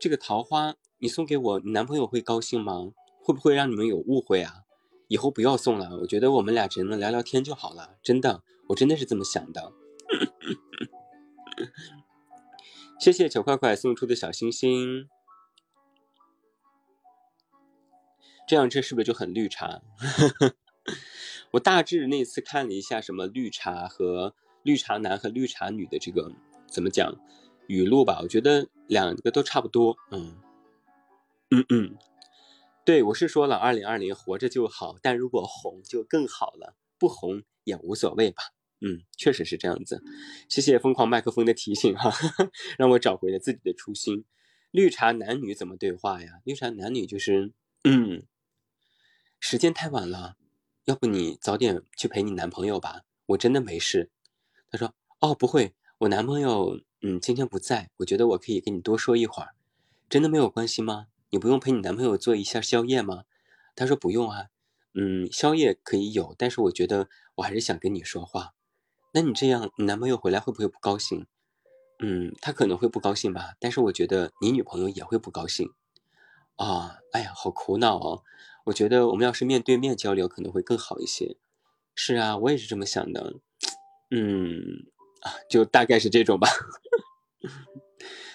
[0.00, 2.92] 这个桃花你送给我，你男朋友会高兴吗？
[3.22, 4.64] 会不会让你们有误会啊？
[5.08, 7.96] 以后不要送了，我觉得我们俩只能聊聊天就好了。
[8.02, 9.72] 真的，我真的是这么想的。
[12.98, 15.08] 谢谢小快快送出的小星星，
[18.48, 19.82] 这样这是不是就很绿茶？
[21.52, 26.32] 我大致那次看了一下什么绿茶和绿茶男和绿茶女的这个。
[26.70, 27.14] 怎么讲
[27.66, 28.20] 语录吧？
[28.22, 29.96] 我觉得两个都差不多。
[30.10, 30.36] 嗯
[31.50, 31.98] 嗯嗯，
[32.84, 38.42] 对我是说了，二零二零活着就好，但如果红就更好了，不红也无所谓吧。
[38.80, 40.02] 嗯，确实是这样子。
[40.48, 42.10] 谢谢疯狂麦克风的提醒哈，
[42.78, 44.24] 让我找回了自己的初心。
[44.70, 46.40] 绿茶男女怎么对话呀？
[46.44, 47.52] 绿茶男女就是
[47.84, 48.22] 嗯，
[49.38, 50.36] 时间太晚了，
[50.84, 54.10] 要不你早点去陪你男朋友吧，我真的没事。
[54.70, 55.74] 他说哦，不会。
[56.00, 59.50] 我男朋友，嗯，今天不在，我觉得我可以跟你多说一会儿，
[60.08, 61.08] 真的没有关系吗？
[61.28, 63.24] 你不用陪你男朋友做一下宵夜吗？
[63.76, 64.46] 他说不用啊，
[64.94, 68.54] 嗯，宵夜可以有，但是我觉得我还是想跟你说话。
[69.12, 71.26] 那你这样，你男朋友回来会不会不高兴？
[71.98, 75.70] 嗯，他可能会不高兴吧，但是我觉得你女朋友也会不高兴。
[76.56, 78.22] 啊，哎呀，好苦恼哦。
[78.64, 81.36] 我觉得我们要是面对面交流可能会更好一些。
[81.94, 83.34] 是啊，我也是这么想的。
[84.10, 84.86] 嗯。
[85.20, 86.48] 啊，就大概是这种吧。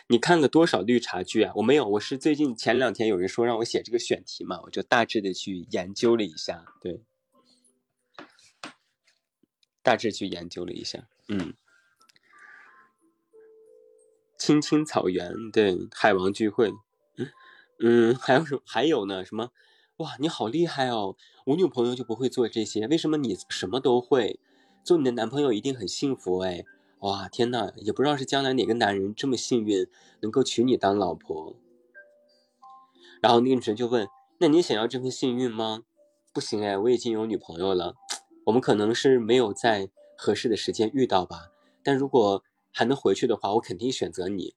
[0.07, 1.51] 你看了多少绿茶剧啊？
[1.55, 7.01] 我没有，我是最近前两天有人说让我写这个选题嘛，我就大致的去研究了一下，对，
[9.81, 11.55] 大致去研究了一下，嗯，
[14.37, 16.71] 青青草原，对，海王聚会，
[17.17, 17.31] 嗯
[17.79, 18.61] 嗯，还有什么？
[18.63, 19.25] 还有呢？
[19.25, 19.51] 什么？
[19.97, 21.15] 哇，你好厉害哦！
[21.45, 24.39] 我女朋友就不会做这些，为什么你什么都会？
[24.83, 26.63] 做你的男朋友一定很幸福哎。
[26.99, 29.87] 哇天呐，也不知道是将来哪个男人这么幸运
[30.21, 31.55] 能够娶你当老婆。
[33.21, 34.07] 然后那个女生就问
[34.39, 35.83] ：“那你想要这份幸运吗？”
[36.33, 37.95] 不行哎，我已经有女朋友了。
[38.45, 41.51] 我们可能是没有在合适的时间遇到吧。
[41.83, 44.55] 但如果还能回去的话，我肯定选择你。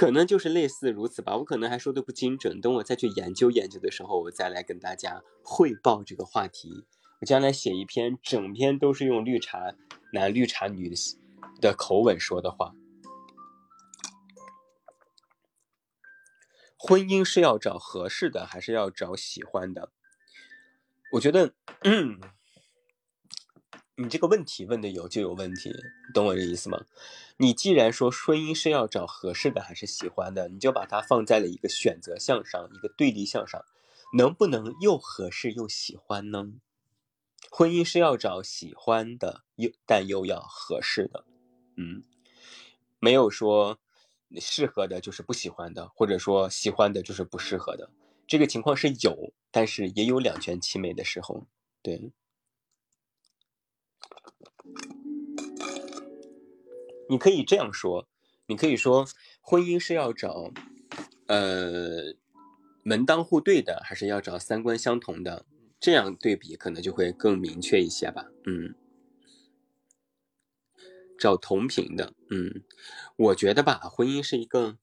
[0.00, 2.58] 可能就是类似如此吧，我可能还说的不精准。
[2.58, 6.86] 等我再去研究研究的时候，我再来跟大家汇报这个话题。
[7.20, 9.74] 我将来写一篇，整篇都是用绿茶
[10.14, 10.90] 男、绿茶女
[11.60, 12.72] 的口吻说的话。
[16.78, 19.92] 婚姻是要找合适的，还是要找喜欢的？
[21.12, 21.52] 我觉得，
[21.82, 22.18] 嗯。
[24.00, 25.70] 你这个问题问的有就有问题，
[26.14, 26.86] 懂我这意思吗？
[27.36, 33.62] 你既然说婚姻是要找合适的还是喜欢的，你就把它放在了一个选择项上，一个对立项上，
[34.16, 36.46] 能不能又合适又喜欢呢？
[37.50, 41.26] 婚姻是要找喜欢的，又但又要合适的，
[41.76, 42.02] 嗯，
[43.00, 43.78] 没有说
[44.38, 47.90] 适合的就是不喜欢的，或者说喜欢的就是不适合的，
[48.26, 51.46] 这个情况是有，但是也有两全其美的时候，
[51.82, 52.10] 对。
[57.08, 58.06] 你可以这样说，
[58.46, 59.06] 你可以说，
[59.40, 60.52] 婚姻是要找，
[61.26, 62.14] 呃，
[62.84, 65.44] 门当户对的，还是要找三观相同的？
[65.80, 68.30] 这样对比可能就会更明确一些吧。
[68.46, 68.74] 嗯，
[71.18, 72.12] 找同频的。
[72.30, 72.62] 嗯，
[73.16, 74.76] 我觉得吧，婚姻是一个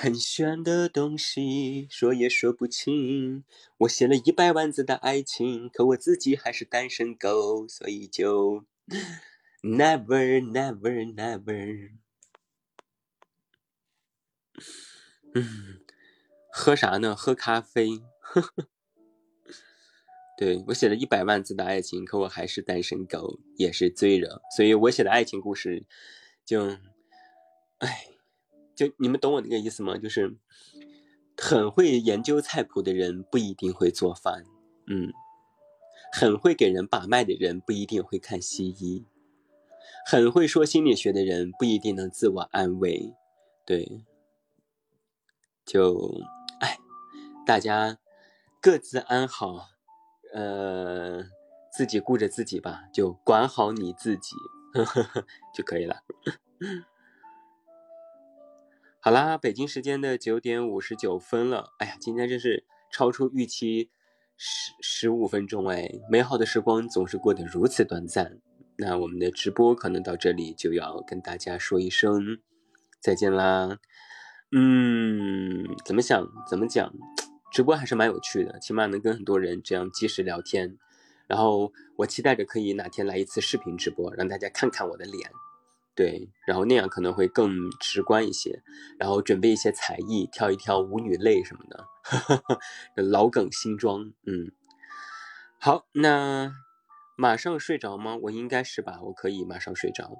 [0.00, 3.42] 很玄的东西，说也说不清。
[3.78, 8.64] 我写了一百万字的爱情，可我自己还是单身狗，所以就。
[9.60, 11.90] Never, never, never。
[15.34, 15.80] 嗯，
[16.52, 17.16] 喝啥呢？
[17.16, 18.00] 喝咖啡。
[20.38, 24.40] 对我写了一百万字的爱情，可我还是单身狗，也是醉了。
[24.56, 25.84] 所以我写的爱情故事，
[26.44, 26.78] 就，
[27.78, 28.06] 哎，
[28.78, 29.98] 就你们懂我那个意思吗？
[29.98, 30.36] 就是
[31.36, 34.44] 很会研究菜谱的人不一定会做饭，
[34.86, 35.12] 嗯，
[36.12, 39.04] 很会给人把脉的人不一定会看西医，
[40.06, 43.16] 很会说心理学的人不一定能自我安慰，
[43.66, 44.04] 对，
[45.66, 46.20] 就，
[46.60, 46.78] 哎，
[47.44, 47.98] 大家
[48.60, 49.70] 各自安好。
[50.34, 51.24] 呃，
[51.72, 54.36] 自己顾着自己吧，就管好你自己
[54.74, 55.24] 呵 呵
[55.54, 56.04] 就可以了。
[59.00, 61.72] 好啦，北京时间的九点五十九分了。
[61.78, 63.90] 哎呀，今天真是超出预期
[64.36, 65.88] 十十五分钟哎！
[66.10, 68.40] 美好的时光总是过得如此短暂。
[68.76, 72.40] 那我们的直播可能到这里就要跟大家说一声
[73.00, 73.78] 再见啦。
[74.50, 76.92] 嗯，怎么想怎么讲。
[77.52, 80.76] 直播还是蛮有趣的，起码能跟很多人这样即时聊天。
[81.28, 85.30] 然后我期待着可以哪天来一次视频直播，让大家看看我的脸，
[85.98, 88.62] 对，然后那样可能会更直观一些。
[89.00, 91.84] 然后准备一些才艺，跳一跳舞女泪什么的，
[93.02, 94.12] 老梗新装。
[94.24, 94.52] 嗯，
[95.58, 96.52] 好，那
[97.16, 98.16] 马上睡着吗？
[98.22, 100.16] 我应该是吧，我可以马上睡着。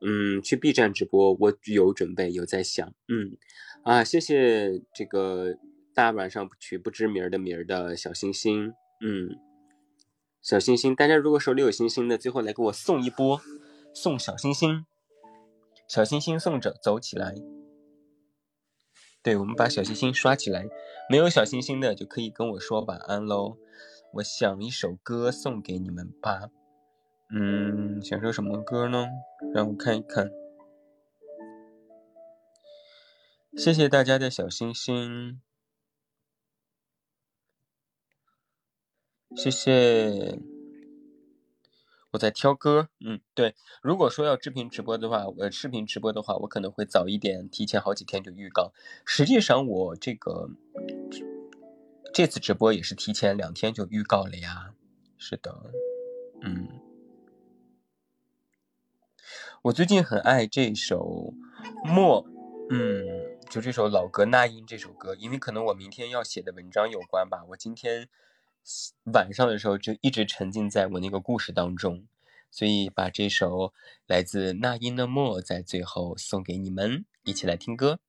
[0.00, 2.86] 嗯，去 B 站直播，我有准备，有在想。
[3.08, 3.36] 嗯，
[3.82, 5.56] 啊，谢谢这个。
[5.92, 9.36] 大晚上取不知名的名的小星星，嗯，
[10.40, 13.40] 小星星，大家如果手里有星星的，最后来给我送一波，
[13.92, 14.86] 送小星星，
[15.90, 17.34] 小星星送着走起来。
[19.24, 20.68] 对，我们把小星星刷起来。
[21.10, 23.58] 没有小星星的就可以跟我说晚安喽。
[24.12, 26.48] 我想一首歌送给你们吧。
[27.34, 29.08] 嗯，想说什么歌呢？
[29.52, 30.30] 让我看一看。
[33.56, 35.42] 谢谢大家的小星星。
[39.36, 40.38] 谢谢，
[42.12, 42.88] 我在挑歌。
[43.00, 48.72] 嗯，对，如果说要视频直播的话，呃，视频直播的话，我可能会早一点，提前好几天就预告。
[49.04, 50.50] 实际上，我这个
[52.12, 54.74] 这次直播也是提前两天就预告了呀。
[55.16, 55.70] 是的，
[56.42, 56.68] 嗯，
[59.62, 61.34] 我最近很爱这首
[61.86, 62.24] 《默》，
[62.70, 68.08] 嗯，就这首老歌《那英》这首歌，因为可能我明天要写的文章有关吧，我今天。
[69.12, 72.06] 晚上的时候就一直沉浸在我那个故事当中，
[72.50, 73.72] 所以把这首
[74.06, 78.00] 来自那英的《默》在最后送给你们，一起来听歌。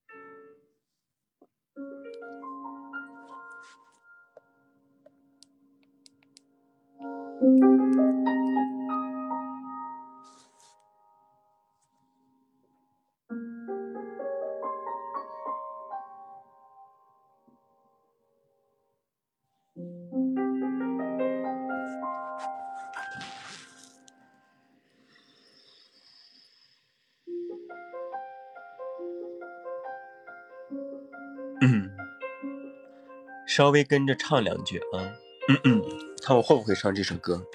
[33.62, 35.14] 稍微跟着唱两句啊，
[35.48, 35.84] 嗯嗯，
[36.24, 37.46] 看我会不会唱这首歌。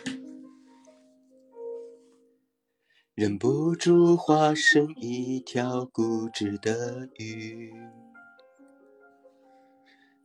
[3.17, 7.75] 忍不住化身一条固执的鱼，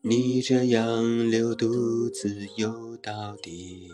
[0.01, 3.89] 你这样留独自游到底。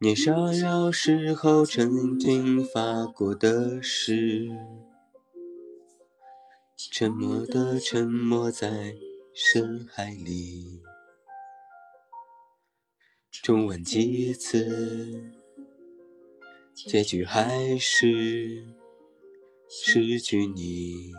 [0.00, 4.50] 年少时候曾经发过的誓。
[6.78, 8.94] 沉默的沉没在
[9.34, 10.80] 深海里，
[13.32, 15.32] 重温几次，
[16.72, 18.64] 结局还是
[19.68, 21.10] 失去你。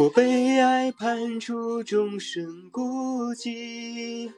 [0.00, 4.32] 我被爱判处终身孤寂，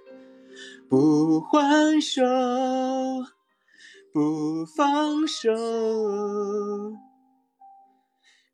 [0.91, 2.23] 不还手。
[4.13, 5.53] 不放手，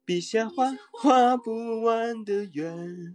[0.05, 3.15] 笔下画画不完的圆，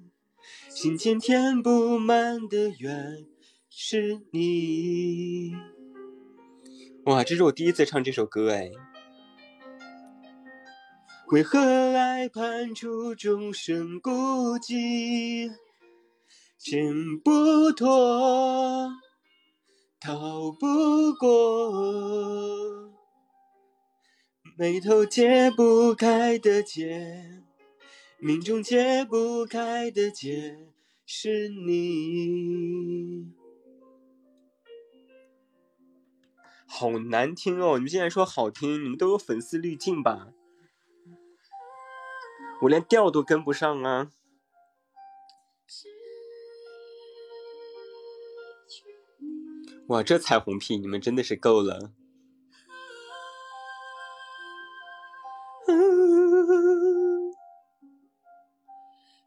[0.70, 3.28] 心间填不满的圆，
[3.70, 5.54] 是你。
[7.06, 8.72] 哇，这是我第一次唱这首歌哎。
[11.28, 14.12] 为何爱判处众生孤
[14.58, 15.52] 寂，
[16.58, 18.90] 挣不脱。
[20.03, 22.91] 逃不过
[24.57, 27.44] 眉头解不开的结，
[28.18, 30.72] 命中解不开的结
[31.06, 33.32] 是你。
[36.65, 37.78] 好难听哦！
[37.78, 40.30] 你们竟然说好听，你们都有粉丝滤镜吧？
[42.64, 44.10] 我连调都跟不上啊！
[49.92, 51.92] 哇，这彩虹屁，你们真的是够了！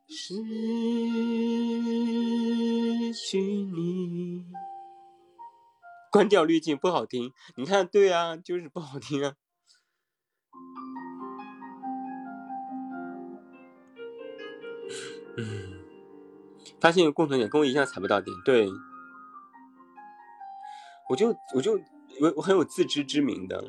[0.08, 0.34] 失
[3.12, 4.46] 去你，
[6.10, 7.34] 关掉滤镜不好听。
[7.56, 9.34] 你看，对啊，就是不好听啊。
[15.36, 15.84] 嗯，
[16.80, 18.34] 发现有共同点，跟我一样踩不到点。
[18.46, 18.66] 对，
[21.14, 21.80] 我就我就
[22.20, 23.64] 我我很有自知之明的。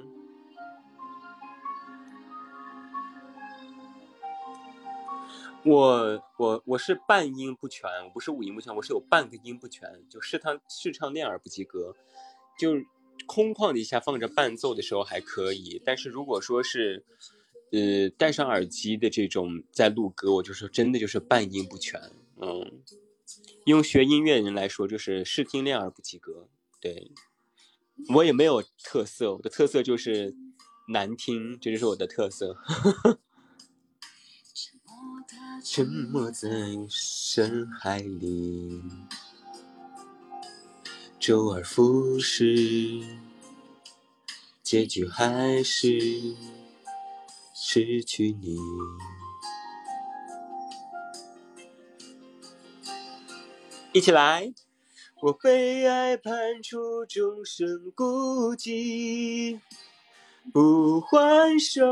[5.64, 11.96] 我我我是半音不全，我不是五音不全，我是有半个音不全，就试唱试唱练耳不及格，
[12.58, 12.72] 就
[13.28, 17.06] 空旷的一下放着伴奏的时候还可以，但是如果说是。
[17.72, 22.00] 呃，戴上耳机的这种在录歌，我就说真的就是半音不全，
[22.40, 22.80] 嗯，
[23.66, 26.48] 用学音乐人来说就是视听练耳不及格。
[26.80, 27.12] 对，
[28.14, 30.36] 我也没有特色，我的特色就是
[30.90, 32.58] 难听，这就是我的特色。
[35.64, 36.48] 沉默在
[36.90, 38.82] 深海里，
[41.20, 43.02] 周而复始，
[44.62, 46.36] 结局还是。
[47.68, 48.58] 失去你，
[53.92, 54.54] 一起来！
[55.22, 59.60] 我被爱判处终身孤寂，
[60.52, 61.86] 不还手，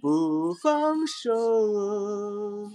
[0.00, 2.70] 不放手，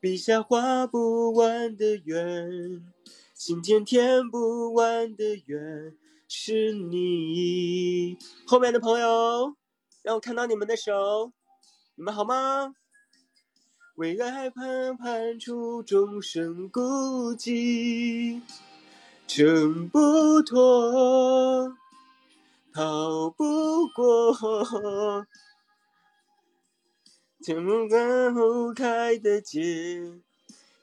[0.00, 2.84] 笔下画不完的圆，
[3.32, 5.96] 心间填不完的缘。
[6.26, 9.56] 是你后面的朋友，
[10.02, 11.32] 让我看到你们的手，
[11.94, 12.74] 你们好吗？
[14.00, 18.40] 为爱判判处终身孤寂，
[19.26, 21.76] 挣不脱，
[22.72, 25.26] 逃不过，
[27.42, 30.00] 天不开的结，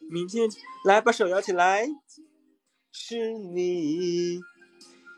[0.01, 0.47] 明天
[0.85, 1.89] 来把手摇起来，
[2.91, 4.39] 是你。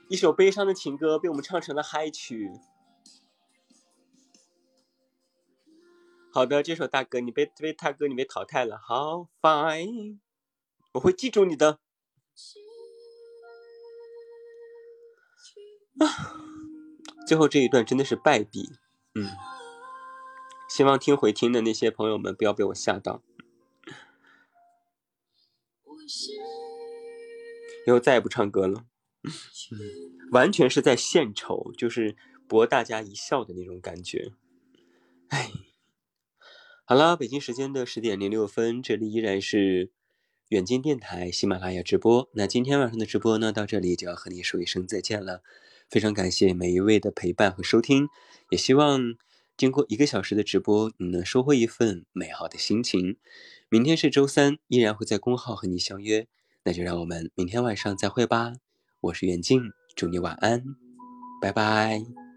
[0.07, 2.49] 一首悲伤的情歌被我们唱成了嗨曲。
[6.39, 10.19] 好的，这首大哥你被被大哥你被淘汰了，好，fine，
[10.93, 11.79] 我会记住你的。
[15.99, 16.07] 啊，
[17.27, 18.69] 最后这一段真的是败笔，
[19.15, 19.27] 嗯，
[20.69, 23.21] 希望听回听的那些朋友们不要被我吓到，
[27.85, 28.85] 以后再也不唱歌了。
[30.31, 32.15] 完全是在献丑，就是
[32.47, 34.31] 博大家一笑的那种感觉。
[35.27, 35.51] 哎，
[36.89, 39.91] 好了，北京时间的十点零六分，这里依然是
[40.47, 42.27] 远近电台喜马拉雅直播。
[42.33, 45.43] 那今天晚上的直播呢，到这里就要和你说一声再见了。
[45.87, 48.07] 非常感谢每一位的陪伴和收听，
[48.49, 49.13] 也希望
[49.55, 53.17] 经过一个小时的直播，你能收获一份美好的心情。
[53.69, 56.27] 明天是周三，依然会在公号和你相约，
[56.63, 58.53] 那就让我们明天晚上再会吧。
[59.01, 59.61] 我是远近，
[59.95, 60.63] 祝你晚安，
[61.39, 62.28] 拜拜。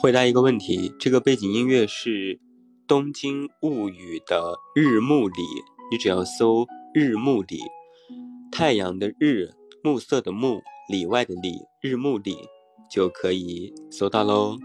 [0.00, 2.36] 回答一个问题，这个背景音乐是
[2.86, 5.42] 《东京物语》的日暮里，
[5.90, 7.58] 你只要搜“日暮里”，
[8.50, 9.50] 太阳的日，
[9.84, 12.48] 暮色的暮，里外的里，日暮里
[12.90, 14.56] 就可以搜到喽。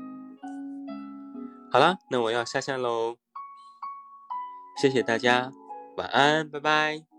[1.70, 3.18] 好了，那我要下线喽，
[4.82, 5.52] 谢谢大家，
[5.98, 7.15] 晚安，拜拜。